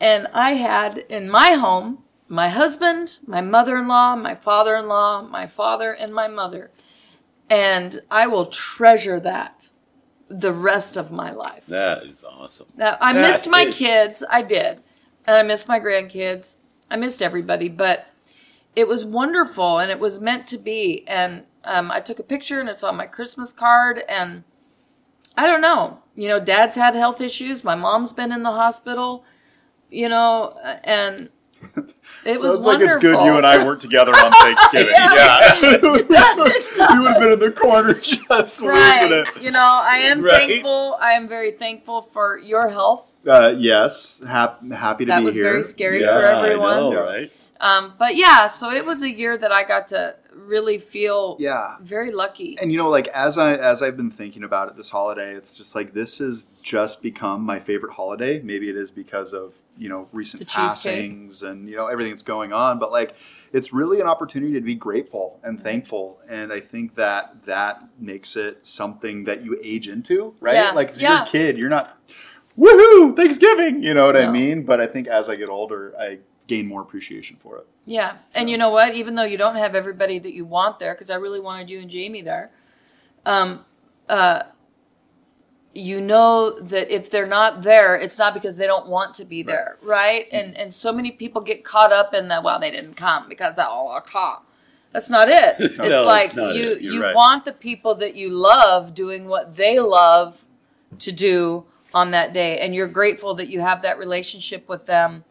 And 0.00 0.28
I 0.32 0.54
had 0.54 0.98
in 0.98 1.28
my 1.28 1.52
home 1.52 1.98
my 2.28 2.48
husband, 2.48 3.18
my 3.26 3.40
mother 3.40 3.76
in 3.76 3.86
law, 3.86 4.16
my 4.16 4.34
father 4.34 4.76
in 4.76 4.88
law, 4.88 5.22
my 5.22 5.46
father, 5.46 5.92
and 5.92 6.12
my 6.12 6.26
mother. 6.26 6.70
And 7.50 8.00
I 8.10 8.26
will 8.26 8.46
treasure 8.46 9.20
that 9.20 9.68
the 10.28 10.52
rest 10.52 10.96
of 10.96 11.10
my 11.12 11.32
life. 11.32 11.62
That 11.68 12.04
is 12.04 12.24
awesome. 12.24 12.66
Now, 12.76 12.96
I 13.00 13.12
That 13.12 13.20
missed 13.20 13.48
my 13.48 13.62
is- 13.62 13.76
kids. 13.76 14.24
I 14.28 14.42
did. 14.42 14.80
And 15.26 15.36
I 15.36 15.42
missed 15.42 15.68
my 15.68 15.78
grandkids. 15.78 16.56
I 16.90 16.96
missed 16.96 17.22
everybody, 17.22 17.68
but 17.68 18.06
it 18.76 18.88
was 18.88 19.04
wonderful 19.04 19.78
and 19.78 19.90
it 19.90 19.98
was 20.00 20.20
meant 20.20 20.46
to 20.48 20.58
be. 20.58 21.04
And 21.06 21.42
um, 21.64 21.90
I 21.90 22.00
took 22.00 22.18
a 22.18 22.22
picture 22.24 22.60
and 22.60 22.68
it's 22.68 22.82
on 22.84 22.96
my 22.96 23.06
Christmas 23.06 23.52
card. 23.52 24.02
And 24.08 24.44
I 25.36 25.46
don't 25.46 25.60
know. 25.60 26.00
You 26.16 26.28
know, 26.28 26.40
dad's 26.40 26.74
had 26.74 26.94
health 26.94 27.20
issues. 27.20 27.64
My 27.64 27.74
mom's 27.74 28.12
been 28.12 28.32
in 28.32 28.42
the 28.42 28.50
hospital, 28.50 29.24
you 29.90 30.08
know, 30.08 30.56
uh, 30.62 30.78
and 30.84 31.28
it 32.24 32.32
was 32.32 32.42
Sounds 32.42 32.66
like 32.66 32.80
it's 32.80 32.96
good 32.98 33.24
you 33.24 33.36
and 33.36 33.46
I 33.46 33.64
weren't 33.64 33.80
together 33.80 34.12
on 34.12 34.32
Thanksgiving. 34.42 34.92
yeah. 34.96 35.54
you 35.82 35.90
would 37.02 37.10
have 37.12 37.20
been 37.20 37.32
in 37.32 37.38
the 37.38 37.52
corner 37.56 37.94
just 37.94 38.60
Right. 38.60 39.02
losing 39.10 39.18
it. 39.36 39.42
You 39.42 39.50
know, 39.50 39.80
I 39.82 39.96
am 39.98 40.22
Right. 40.22 40.48
thankful. 40.48 40.98
I 41.00 41.12
am 41.12 41.26
very 41.26 41.52
thankful 41.52 42.02
for 42.12 42.38
your 42.38 42.68
health. 42.68 43.10
Uh, 43.26 43.54
yes, 43.56 44.20
hap- 44.26 44.62
happy 44.70 45.06
to 45.06 45.08
That 45.10 45.20
be 45.20 45.24
was 45.24 45.34
here. 45.34 45.44
very 45.44 45.64
scary 45.64 46.00
yeah, 46.02 46.12
for 46.14 46.22
everyone. 46.26 46.72
I 46.74 46.76
know, 46.80 46.94
right? 46.94 47.32
Um, 47.60 47.94
but 47.98 48.16
yeah, 48.16 48.46
so 48.48 48.70
it 48.70 48.84
was 48.84 49.02
a 49.02 49.10
year 49.10 49.38
that 49.38 49.52
I 49.52 49.62
got 49.64 49.88
to 49.88 50.16
really 50.34 50.78
feel 50.78 51.36
Yeah. 51.38 51.76
very 51.80 52.10
lucky. 52.10 52.58
and 52.60 52.70
you 52.72 52.76
know 52.78 52.88
like 52.90 53.06
as 53.08 53.38
i 53.38 53.54
as 53.54 53.82
i've 53.82 53.96
been 53.96 54.10
thinking 54.10 54.42
about 54.42 54.68
it 54.68 54.76
this 54.76 54.90
holiday 54.90 55.32
it's 55.36 55.56
just 55.56 55.76
like 55.76 55.94
this 55.94 56.18
has 56.18 56.48
just 56.62 57.00
become 57.00 57.40
my 57.42 57.60
favorite 57.60 57.92
holiday. 57.92 58.40
Maybe 58.42 58.68
it 58.68 58.76
is 58.76 58.90
because 58.90 59.32
of 59.32 59.52
you 59.78 59.88
know 59.88 60.08
recent 60.12 60.46
passings 60.48 61.44
and 61.44 61.68
you 61.68 61.76
know 61.76 61.86
everything 61.86 62.12
that's 62.12 62.24
going 62.24 62.52
on 62.52 62.78
but 62.80 62.90
like 62.92 63.14
it's 63.52 63.72
really 63.72 64.00
an 64.00 64.08
opportunity 64.08 64.52
to 64.54 64.60
be 64.60 64.74
grateful 64.74 65.38
and 65.44 65.62
thankful. 65.62 66.18
And 66.28 66.52
i 66.52 66.58
think 66.60 66.96
that 66.96 67.44
that 67.46 67.82
makes 68.00 68.34
it 68.36 68.66
something 68.66 69.24
that 69.24 69.44
you 69.44 69.58
age 69.62 69.86
into 69.88 70.34
right? 70.40 70.54
Yeah. 70.56 70.72
like 70.72 70.90
if 70.90 71.00
Yeah. 71.00 71.12
you're 71.18 71.22
a 71.22 71.26
kid 71.30 71.58
you're 71.58 71.68
not 71.70 71.96
woohoo! 72.58 73.14
Thanksgiving! 73.16 73.82
You 73.84 73.94
know 73.94 74.06
what 74.06 74.16
i 74.16 74.28
mean? 74.30 74.64
But 74.64 74.80
i 74.80 74.86
think 74.88 75.06
as 75.06 75.28
i 75.28 75.36
get 75.36 75.48
older 75.48 75.94
i 75.98 76.18
gain 76.46 76.66
more 76.66 76.82
appreciation 76.82 77.36
for 77.42 77.58
it 77.58 77.66
Yeah, 77.86 78.16
and 78.34 78.48
you 78.50 78.56
know 78.58 78.70
what? 78.70 78.94
Even 78.94 79.14
though 79.14 79.24
you 79.24 79.38
don't 79.38 79.56
have 79.56 79.74
everybody 79.74 80.18
that 80.18 80.32
you 80.34 80.44
want 80.44 80.78
there, 80.78 80.94
because 80.94 81.10
I 81.10 81.16
really 81.16 81.40
wanted 81.40 81.70
you 81.70 81.80
and 81.80 81.90
Jamie 81.90 82.22
there, 82.22 82.50
um, 83.26 83.64
uh, 84.08 84.44
you 85.74 86.00
know 86.00 86.58
that 86.60 86.94
if 86.94 87.10
they're 87.10 87.26
not 87.26 87.62
there, 87.62 87.96
it's 87.96 88.18
not 88.18 88.32
because 88.32 88.56
they 88.56 88.66
don't 88.66 88.86
want 88.86 89.14
to 89.16 89.24
be 89.24 89.42
there, 89.42 89.76
right? 89.82 90.26
And 90.30 90.56
and 90.56 90.72
so 90.72 90.92
many 90.92 91.10
people 91.10 91.40
get 91.40 91.64
caught 91.64 91.92
up 91.92 92.14
in 92.14 92.28
that. 92.28 92.44
Well, 92.44 92.60
they 92.60 92.70
didn't 92.70 92.94
come 92.94 93.28
because 93.28 93.56
they 93.56 93.62
all 93.62 93.88
are 93.88 94.00
caught. 94.00 94.44
That's 94.92 95.10
not 95.10 95.28
it. 95.28 95.56
It's 95.58 95.78
No, 95.78 96.02
like 96.02 96.36
not 96.36 96.54
you 96.54 96.72
it. 96.72 96.82
You 96.82 97.02
right. 97.02 97.14
want 97.14 97.44
the 97.44 97.52
people 97.52 97.94
that 97.96 98.14
you 98.14 98.30
love 98.30 98.94
doing 98.94 99.26
what 99.26 99.56
they 99.56 99.80
love 99.80 100.44
to 101.00 101.10
do 101.10 101.64
on 101.92 102.12
that 102.12 102.32
day, 102.32 102.60
and 102.60 102.74
you're 102.74 102.88
grateful 102.88 103.34
that 103.34 103.48
you 103.48 103.60
have 103.60 103.82
that 103.82 103.98
relationship 103.98 104.68
with 104.68 104.86
them. 104.86 105.24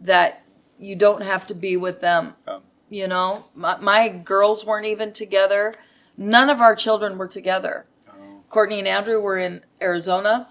That 0.00 0.42
you 0.78 0.96
don't 0.96 1.22
have 1.22 1.46
to 1.48 1.54
be 1.54 1.76
with 1.76 2.00
them. 2.00 2.34
Um, 2.46 2.62
You 2.88 3.06
know, 3.06 3.44
my, 3.54 3.76
my 3.78 4.08
girls 4.08 4.64
weren't 4.64 4.86
even 4.86 5.12
together. 5.12 5.74
None 6.16 6.48
of 6.50 6.60
our 6.60 6.74
children 6.74 7.18
were 7.18 7.28
together. 7.28 7.86
oh, 8.08 8.12
Courtney 8.48 8.78
and 8.78 8.88
Andrew 8.88 9.20
were 9.20 9.38
in 9.38 9.62
Arizona. 9.82 10.48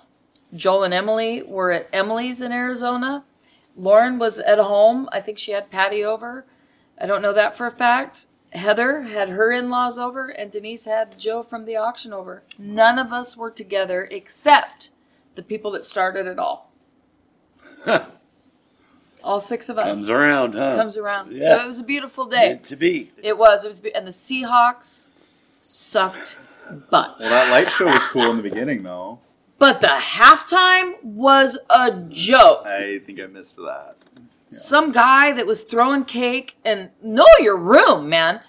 Joel 0.53 0.83
and 0.83 0.93
Emily 0.93 1.43
were 1.43 1.71
at 1.71 1.89
Emily's 1.91 2.41
in 2.41 2.51
Arizona. 2.51 3.25
Lauren 3.75 4.17
was 4.19 4.39
at 4.39 4.59
home. 4.59 5.09
I 5.11 5.19
think 5.21 5.37
she 5.37 5.51
had 5.51 5.69
Patty 5.71 6.03
over. 6.03 6.45
I 6.99 7.05
don't 7.05 7.21
know 7.21 7.33
that 7.33 7.57
for 7.57 7.67
a 7.67 7.71
fact. 7.71 8.27
Heather 8.53 9.01
had 9.03 9.29
her 9.29 9.51
in 9.51 9.69
laws 9.69 9.99
over, 9.99 10.29
and 10.29 10.49
Denise 10.51 10.85
had 10.85 11.19
Joe 11.19 11.43
from 11.43 11.65
the 11.65 11.75
auction 11.75 12.13
over. 12.13 12.43
None 12.57 12.97
of 12.97 13.11
us 13.11 13.35
were 13.35 13.51
together 13.51 14.07
except 14.09 14.89
the 15.35 15.43
people 15.43 15.71
that 15.71 15.85
started 15.85 16.25
it 16.27 16.39
all. 16.39 16.71
all 19.23 19.39
six 19.39 19.69
of 19.69 19.77
us 19.77 19.95
Comes 19.95 20.09
around, 20.09 20.53
huh? 20.53 20.75
comes 20.75 20.97
around. 20.97 21.31
Yeah. 21.31 21.57
So 21.57 21.63
it 21.63 21.67
was 21.67 21.79
a 21.79 21.83
beautiful 21.83 22.25
day. 22.25 22.49
Meant 22.49 22.63
to 22.65 22.75
be. 22.75 23.11
It 23.21 23.37
was. 23.37 23.65
It 23.65 23.67
was, 23.67 23.79
be- 23.79 23.93
and 23.95 24.05
the 24.07 24.11
Seahawks 24.11 25.07
sucked 25.61 26.37
butt. 26.89 27.15
well 27.19 27.29
that 27.29 27.49
light 27.51 27.71
show 27.71 27.85
was 27.85 28.03
cool 28.05 28.29
in 28.31 28.37
the 28.37 28.43
beginning 28.43 28.83
though 28.83 29.19
But 29.57 29.81
the 29.81 29.87
halftime 29.87 31.01
was 31.03 31.57
a 31.69 32.03
joke. 32.09 32.65
i 32.65 32.99
think 33.05 33.19
i 33.21 33.25
missed 33.25 33.55
that 33.57 33.95
Some 34.49 34.91
guy 34.91 35.31
that 35.33 35.45
was 35.45 35.61
throwing 35.63 36.03
cake 36.05 36.55
and 36.65 36.89
know 37.01 37.25
your 37.39 37.57
room, 37.57 38.07
man. 38.09 38.41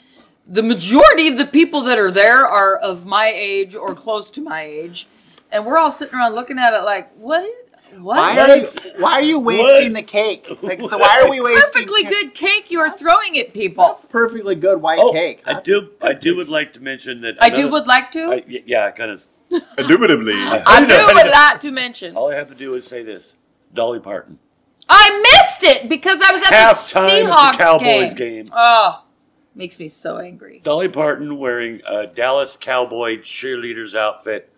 the 0.46 0.62
majority 0.62 1.28
of 1.28 1.38
the 1.38 1.46
people 1.46 1.80
that 1.82 1.98
are 1.98 2.10
there 2.10 2.46
are 2.46 2.76
of 2.76 3.04
my 3.06 3.32
age 3.34 3.74
or 3.74 3.94
close 3.94 4.30
to 4.32 4.40
my 4.40 4.62
age, 4.62 5.08
and 5.52 5.64
we're 5.66 5.78
all 5.78 5.90
sitting 5.90 6.14
around 6.14 6.34
looking 6.34 6.58
at 6.58 6.72
it 6.74 6.82
like, 6.84 7.12
what? 7.16 7.48
What? 7.96 8.16
Why 8.16 8.38
are 8.38 8.56
you, 8.56 8.68
why 8.98 9.12
are 9.14 9.22
you 9.22 9.38
wasting 9.40 9.92
the 9.92 10.02
cake? 10.02 10.46
Like, 10.62 10.80
so 10.80 10.98
why 10.98 11.22
are 11.22 11.30
we 11.30 11.40
wasting 11.40 11.60
perfectly 11.72 12.02
cake? 12.02 12.10
good 12.10 12.34
cake 12.34 12.70
you 12.70 12.80
are 12.80 12.90
throwing 12.96 13.38
at 13.38 13.52
people. 13.52 13.84
That's 13.86 14.04
perfectly 14.04 14.54
good 14.54 14.80
white 14.80 14.98
Oh, 15.00 15.12
cake. 15.12 15.42
I 15.46 15.60
do. 15.60 15.90
I 16.02 16.12
do 16.14 16.36
would 16.36 16.48
like 16.48 16.72
to 16.74 16.80
mention 16.80 17.20
that. 17.22 17.36
I 17.42 17.50
do 17.50 17.70
would 17.70 17.86
like 17.86 18.10
to. 18.12 18.20
I, 18.24 18.44
y- 18.48 18.62
yeah, 18.66 18.90
kind 18.90 19.10
of. 19.10 19.26
Indubitably. 19.78 20.32
I 20.36 20.84
do 20.84 21.14
would 21.14 21.30
like 21.30 21.60
to 21.60 21.70
mention. 21.70 22.16
All 22.16 22.30
I 22.30 22.34
have 22.36 22.48
to 22.48 22.54
do 22.54 22.74
is 22.74 22.86
say 22.86 23.02
this: 23.02 23.34
Dolly 23.72 24.00
Parton. 24.00 24.38
I 24.88 25.20
missed 25.32 25.64
it 25.76 25.88
because 25.88 26.20
I 26.22 26.32
was 26.32 26.42
at 26.42 26.50
the 26.50 26.54
Halftime 26.56 27.24
Seahawks 27.26 27.36
at 27.46 27.52
the 27.52 27.58
Cowboys 27.58 28.14
game. 28.14 28.44
game. 28.44 28.52
Oh, 28.54 29.04
makes 29.54 29.78
me 29.78 29.88
so 29.88 30.18
angry. 30.18 30.60
Dolly 30.64 30.88
Parton 30.88 31.38
wearing 31.38 31.80
a 31.86 32.06
Dallas 32.06 32.56
Cowboy 32.60 33.18
cheerleader's 33.18 33.94
outfit, 33.94 34.52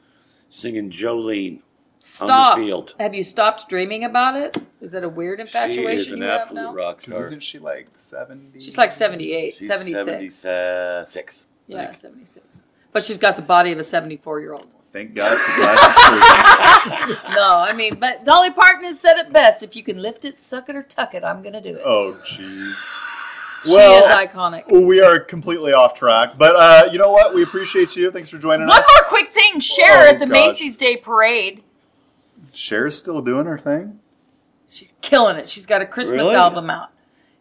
singing 0.49 0.91
Jolene 0.91 1.63
Stop. 2.03 2.55
on 2.57 2.61
the 2.61 2.67
field. 2.67 2.95
Have 2.99 3.15
you 3.15 3.23
stopped 3.23 3.69
dreaming 3.69 4.05
about 4.05 4.35
it? 4.37 4.57
Is 4.81 4.95
it 4.95 5.05
a 5.05 5.09
weird 5.09 5.39
infatuation? 5.39 5.85
She 5.99 6.01
is 6.07 6.11
an 6.13 6.19
you 6.19 6.25
have 6.25 6.41
absolute 6.43 6.63
now? 6.63 6.75
rock 6.75 6.99
Because 6.99 7.15
star. 7.15 7.27
isn't 7.27 7.43
she 7.43 7.59
like 7.59 7.89
70? 7.95 8.59
She's 8.61 8.79
like 8.79 8.91
78, 8.91 9.57
She's 9.59 9.67
76. 9.69 10.35
76. 10.35 11.43
Yeah, 11.67 11.93
76. 11.93 12.47
But 12.93 13.05
she's 13.05 13.19
got 13.19 13.37
the 13.37 13.43
body 13.43 13.71
of 13.73 13.79
a 13.79 13.85
74 13.85 14.41
year 14.41 14.53
old. 14.53 14.67
Thank 14.93 15.15
God 15.15 15.39
for 15.39 15.53
plastic. 15.63 17.19
No, 17.37 17.59
I 17.59 17.75
mean, 17.75 17.97
but 18.01 18.25
Dolly 18.25 18.51
Parton 18.51 18.85
has 18.85 18.99
said 18.99 19.19
it 19.19 19.33
best. 19.33 19.63
If 19.63 19.77
you 19.77 19.83
can 19.85 20.01
lift 20.01 20.25
it, 20.25 20.39
suck 20.39 20.69
it, 20.71 20.75
or 20.77 20.83
tuck 20.83 21.15
it, 21.15 21.23
I'm 21.23 21.43
going 21.43 21.53
to 21.53 21.61
do 21.61 21.77
it. 21.77 21.83
Oh, 21.85 22.15
jeez. 22.27 22.75
she 23.65 23.71
well- 23.71 24.03
is 24.03 24.27
iconic. 24.27 24.65
We 24.87 25.01
are 25.03 25.21
completely 25.21 25.73
off 25.75 25.93
track, 25.95 26.39
but 26.39 26.57
uh, 26.57 26.89
you 26.91 26.99
know 26.99 27.11
what? 27.13 27.35
We 27.35 27.43
appreciate 27.43 27.95
you. 27.95 28.11
Thanks 28.11 28.31
for 28.31 28.39
joining 28.39 28.67
us. 28.67 28.73
One 28.73 28.81
us. 28.81 28.89
more 28.99 29.09
quick 29.09 29.33
thing. 29.35 29.61
share 29.61 30.07
Oh, 30.07 30.09
at 30.09 30.19
the 30.19 30.27
gosh. 30.27 30.33
Macy's 30.35 30.77
Day 30.79 30.97
Parade. 30.97 31.63
Cher's 32.53 32.97
still 32.97 33.21
doing 33.23 33.47
her 33.47 33.59
thing. 33.59 34.01
She's 34.69 34.95
killing 35.01 35.37
it. 35.37 35.49
She's 35.49 35.67
got 35.67 35.83
a 35.83 35.87
Christmas 35.87 36.23
Really? 36.23 36.35
album 36.37 36.71
out. 36.71 36.91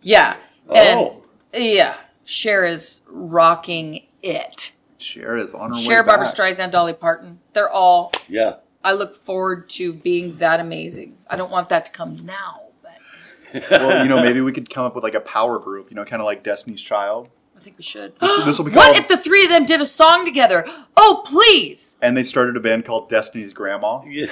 Yeah. 0.02 0.36
And 0.74 1.00
Oh, 1.00 1.24
yeah, 1.54 1.96
Cher 2.26 2.66
is 2.66 3.02
rocking 3.08 4.06
it. 4.24 4.72
Cher 4.98 5.38
is 5.38 5.54
on 5.54 5.74
her 5.74 5.80
Cher, 5.80 6.02
way 6.02 6.08
Barbara 6.08 6.26
back. 6.26 6.36
Streisand, 6.36 6.72
Dolly 6.72 6.94
Parton. 6.94 7.40
They're 7.54 7.70
all. 7.70 8.12
yeah. 8.28 8.56
I 8.84 8.94
look 8.94 9.16
forward 9.16 9.68
to 9.72 9.92
being 9.94 10.36
that 10.36 10.60
amazing. 10.62 11.18
I 11.30 11.36
don't 11.36 11.52
want 11.52 11.68
that 11.70 11.86
to 11.86 11.92
come 11.92 12.16
now, 12.24 12.62
but 12.82 13.62
Well, 13.70 14.04
you 14.04 14.10
know, 14.10 14.22
maybe 14.22 14.40
we 14.42 14.54
could 14.54 14.70
come 14.70 14.86
up 14.86 14.96
with 14.96 15.04
like 15.04 15.16
a 15.16 15.20
power 15.20 15.60
group. 15.60 15.90
You 15.90 15.96
know, 15.96 16.06
kind 16.06 16.22
of 16.22 16.26
like 16.26 16.44
Destiny's 16.44 16.82
Child. 16.82 17.30
I 17.60 17.62
think 17.62 17.78
we 17.78 17.84
should. 17.84 18.18
This, 18.22 18.46
this 18.46 18.58
will 18.58 18.66
be 18.66 18.72
what 18.76 18.98
if 18.98 19.10
the 19.10 19.18
three 19.18 19.44
of 19.44 19.50
them 19.50 19.66
did 19.66 19.82
a 19.82 19.86
song 19.86 20.24
together? 20.24 20.66
Oh, 20.96 21.24
please! 21.26 21.98
and 22.02 22.16
they 22.16 22.24
started 22.24 22.56
a 22.56 22.62
band 22.62 22.86
called 22.86 23.10
Destiny's 23.10 23.52
Grandma. 23.52 24.02
Yeah. 24.06 24.28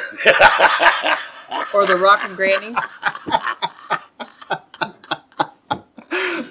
Or 1.73 1.85
the 1.85 1.97
Rockin' 1.97 2.35
Grannies. 2.35 2.77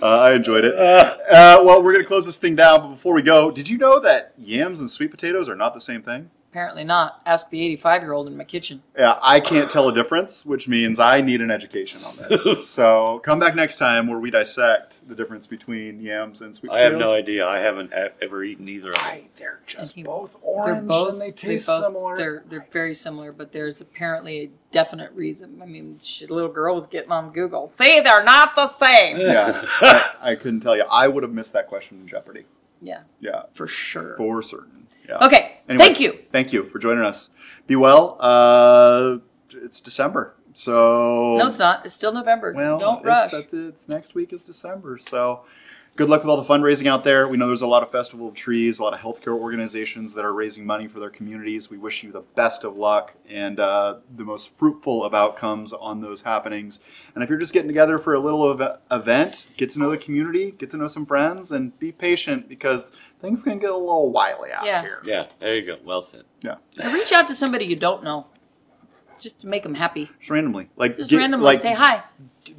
Uh, 0.03 0.21
I 0.21 0.35
enjoyed 0.35 0.65
it. 0.65 0.75
Uh, 0.75 1.17
well, 1.65 1.83
we're 1.83 1.93
going 1.93 2.05
to 2.05 2.07
close 2.07 2.27
this 2.27 2.37
thing 2.37 2.55
down, 2.55 2.83
but 2.83 2.89
before 2.89 3.15
we 3.15 3.23
go, 3.23 3.51
did 3.51 3.69
you 3.69 3.79
know 3.79 3.99
that 4.01 4.35
yams 4.37 4.79
and 4.79 4.91
sweet 4.91 5.11
potatoes 5.11 5.49
are 5.49 5.57
not 5.57 5.75
the 5.75 5.81
same 5.81 6.03
thing? 6.03 6.31
Apparently 6.57 6.85
not. 6.85 7.21
Ask 7.27 7.51
the 7.51 7.61
85 7.67 8.01
year 8.01 8.13
old 8.15 8.27
in 8.29 8.35
my 8.35 8.43
kitchen. 8.45 8.83
Yeah, 8.99 9.19
I 9.21 9.41
can't 9.41 9.71
tell 9.71 9.91
a 9.91 9.95
difference, 9.95 10.47
which 10.47 10.69
means 10.69 10.99
I 10.99 11.21
need 11.21 11.43
an 11.43 11.51
education 11.51 12.03
on 12.03 12.17
this. 12.17 12.67
so 12.67 13.21
come 13.23 13.39
back 13.39 13.55
next 13.55 13.77
time 13.77 14.07
where 14.07 14.19
we 14.19 14.31
dissect 14.31 15.07
the 15.07 15.15
difference 15.15 15.47
between 15.47 16.01
yams 16.01 16.41
and 16.41 16.57
sweet 16.57 16.71
potatoes. 16.71 16.89
I 16.89 16.91
have 16.93 16.99
no 16.99 17.13
idea. 17.13 17.47
I 17.47 17.59
haven't 17.59 17.93
e- 17.93 18.09
ever 18.23 18.43
eaten 18.43 18.67
either 18.71 18.89
of 18.89 18.95
them. 18.95 19.05
Why, 19.05 19.29
they're 19.37 19.61
just 19.67 19.99
you- 19.99 20.05
both 20.07 20.33
They're 20.33 20.41
orange 20.45 20.89
both. 20.89 21.13
and 21.13 21.21
they 21.21 21.27
they 21.27 21.33
taste 21.33 21.67
both- 21.67 21.85
similar. 21.85 22.17
They're 22.17 22.45
they're 22.49 22.67
very 22.73 22.95
similar, 22.95 23.33
but 23.33 23.53
there's 23.53 23.83
apparently 23.83 24.41
a 24.45 24.51
definite 24.71 25.13
reason. 25.13 25.61
I 25.63 25.67
mean, 25.67 25.99
she, 26.03 26.27
little 26.27 26.49
girl 26.49 26.75
was 26.77 26.87
getting 26.87 27.13
on 27.13 27.35
Google. 27.35 27.71
See, 27.79 28.01
they're 28.01 28.25
not 28.25 28.55
the 28.57 28.75
same. 28.79 29.19
Yeah, 29.19 29.61
I, 29.83 30.11
I 30.23 30.35
couldn't 30.37 30.61
tell 30.61 30.75
you. 30.75 30.85
I 30.91 31.07
would 31.07 31.23
have 31.23 31.35
missed 31.35 31.53
that 31.53 31.67
question 31.69 31.99
in 32.01 32.09
Jeopardy. 32.09 32.47
Yeah, 32.81 33.01
Yeah, 33.21 33.43
for 33.53 33.69
sure. 33.69 34.17
for 34.17 34.43
certain. 34.43 34.87
Yeah. 35.07 35.19
Okay, 35.19 35.56
Anyway, 35.69 35.85
thank 35.85 36.01
you. 36.01 36.19
Thank 36.33 36.53
you 36.53 36.65
for 36.65 36.79
joining 36.79 37.05
us. 37.05 37.31
Be 37.67 37.77
well. 37.77 38.17
Uh, 38.21 39.19
it's 39.51 39.81
December, 39.81 40.35
so 40.53 41.37
No, 41.37 41.47
it's 41.49 41.59
not. 41.59 41.85
It's 41.85 41.95
still 41.95 42.13
November. 42.13 42.53
Well, 42.53 42.79
Don't 42.79 43.05
rush. 43.05 43.33
the- 43.33 43.69
it's 43.69 43.89
next 43.89 44.15
week 44.15 44.33
is 44.33 44.43
December, 44.43 44.99
so 44.99 45.41
good 45.97 46.11
luck 46.11 46.23
with 46.23 46.31
all 46.31 46.37
the 46.41 46.45
fundraising 46.49 46.87
out 46.87 47.05
there. 47.05 47.27
We 47.27 47.37
know 47.39 47.47
there's 47.47 47.63
a 47.63 47.67
lot 47.67 47.83
of 47.83 47.91
Festival 47.91 48.29
of 48.29 48.35
Trees, 48.35 48.79
a 48.79 48.83
lot 48.83 48.93
of 48.93 49.01
healthcare 49.01 49.35
organizations 49.39 50.13
that 50.15 50.25
are 50.25 50.33
raising 50.35 50.65
money 50.67 50.87
for 50.89 51.01
their 51.01 51.09
communities. 51.11 51.71
We 51.71 51.79
wish 51.79 52.03
you 52.03 52.13
the 52.13 52.21
best 52.21 52.65
of 52.65 52.77
luck 52.77 53.15
and 53.29 53.59
uh, 53.59 53.97
the 54.17 54.25
most 54.25 54.51
fruitful 54.59 55.03
of 55.03 55.15
outcomes 55.15 55.73
on 55.73 56.01
those 56.03 56.21
happenings. 56.23 56.81
And 57.15 57.25
if 57.25 57.31
you're 57.31 57.39
just 57.39 57.55
getting 57.55 57.69
together 57.69 57.99
for 57.99 58.15
a 58.15 58.21
little 58.21 58.51
ev- 58.61 58.79
event, 58.91 59.47
get 59.57 59.71
to 59.71 59.79
know 59.79 59.91
the 59.91 59.97
community, 59.99 60.51
get 60.53 60.71
to 60.71 60.77
know 60.77 60.87
some 60.87 61.07
friends, 61.07 61.53
and 61.53 61.77
be 61.79 61.93
patient 61.93 62.49
because 62.49 62.93
things 63.23 63.43
can 63.43 63.59
get 63.59 63.71
a 63.71 63.77
little 63.77 64.13
wily 64.13 64.53
out 64.53 64.67
Yeah. 64.67 64.83
here. 64.83 65.01
Yeah, 65.05 65.27
there 65.41 65.57
you 65.57 65.65
go. 65.65 65.77
Well 65.83 66.03
said. 66.03 66.25
Yeah, 66.43 66.57
So 66.79 66.93
reach 66.93 67.11
out 67.13 67.27
to 67.29 67.35
somebody 67.35 67.65
you 67.65 67.77
don't 67.77 68.05
know, 68.05 68.27
just 69.19 69.41
to 69.41 69.47
make 69.47 69.63
them 69.63 69.75
happy. 69.75 70.11
just 70.19 70.31
randomly, 70.31 70.69
like 70.77 70.97
Just 70.97 71.11
get- 71.11 71.19
randomly 71.19 71.45
like, 71.47 71.61
say 71.61 71.73
hi. 71.75 72.03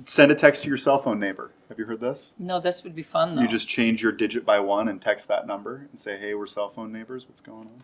Send 0.05 0.31
a 0.31 0.35
text 0.35 0.63
to 0.63 0.69
your 0.69 0.77
cell 0.77 1.01
phone 1.01 1.19
neighbor. 1.19 1.51
Have 1.69 1.79
you 1.79 1.85
heard 1.85 1.99
this? 2.01 2.33
No, 2.37 2.59
this 2.59 2.83
would 2.83 2.95
be 2.95 3.03
fun 3.03 3.35
though. 3.35 3.41
You 3.41 3.47
just 3.47 3.67
change 3.67 4.01
your 4.01 4.11
digit 4.11 4.45
by 4.45 4.59
one 4.59 4.87
and 4.89 5.01
text 5.01 5.27
that 5.29 5.47
number 5.47 5.87
and 5.91 5.99
say, 5.99 6.17
"Hey, 6.17 6.33
we're 6.33 6.47
cell 6.47 6.69
phone 6.69 6.91
neighbors. 6.91 7.27
What's 7.27 7.41
going 7.41 7.67
on?" 7.67 7.83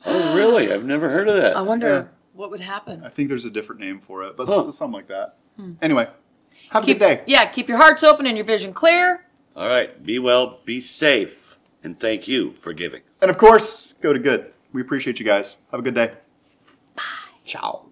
Oh, 0.06 0.36
really? 0.36 0.72
I've 0.72 0.84
never 0.84 1.08
heard 1.10 1.28
of 1.28 1.36
that. 1.36 1.56
I 1.56 1.62
wonder 1.62 1.88
Yeah. 1.88 2.04
what 2.34 2.50
would 2.50 2.60
happen. 2.60 3.02
I 3.04 3.08
think 3.08 3.28
there's 3.28 3.44
a 3.44 3.50
different 3.50 3.80
name 3.80 3.98
for 4.00 4.22
it, 4.24 4.36
but 4.36 4.46
Huh. 4.46 4.70
something 4.70 4.92
like 4.92 5.08
that. 5.08 5.34
Hmm. 5.56 5.72
Anyway, 5.82 6.08
have 6.70 6.84
a 6.84 6.86
good 6.86 6.98
day. 7.00 7.22
Yeah, 7.26 7.46
keep 7.46 7.68
your 7.68 7.78
hearts 7.78 8.04
open 8.04 8.24
and 8.26 8.36
your 8.36 8.46
vision 8.46 8.72
clear. 8.72 9.24
All 9.56 9.68
right. 9.68 10.00
Be 10.04 10.18
well, 10.20 10.60
be 10.64 10.80
safe, 10.80 11.58
and 11.82 11.98
thank 11.98 12.28
you 12.28 12.52
for 12.60 12.72
giving. 12.72 13.02
And 13.20 13.30
of 13.30 13.38
course, 13.38 13.94
go 14.00 14.12
to 14.12 14.18
good. 14.20 14.52
We 14.72 14.80
appreciate 14.82 15.18
you 15.18 15.24
guys. 15.26 15.56
Have 15.72 15.80
a 15.80 15.82
good 15.82 15.94
day. 15.94 16.12
Bye. 16.94 17.02
Ciao. 17.44 17.86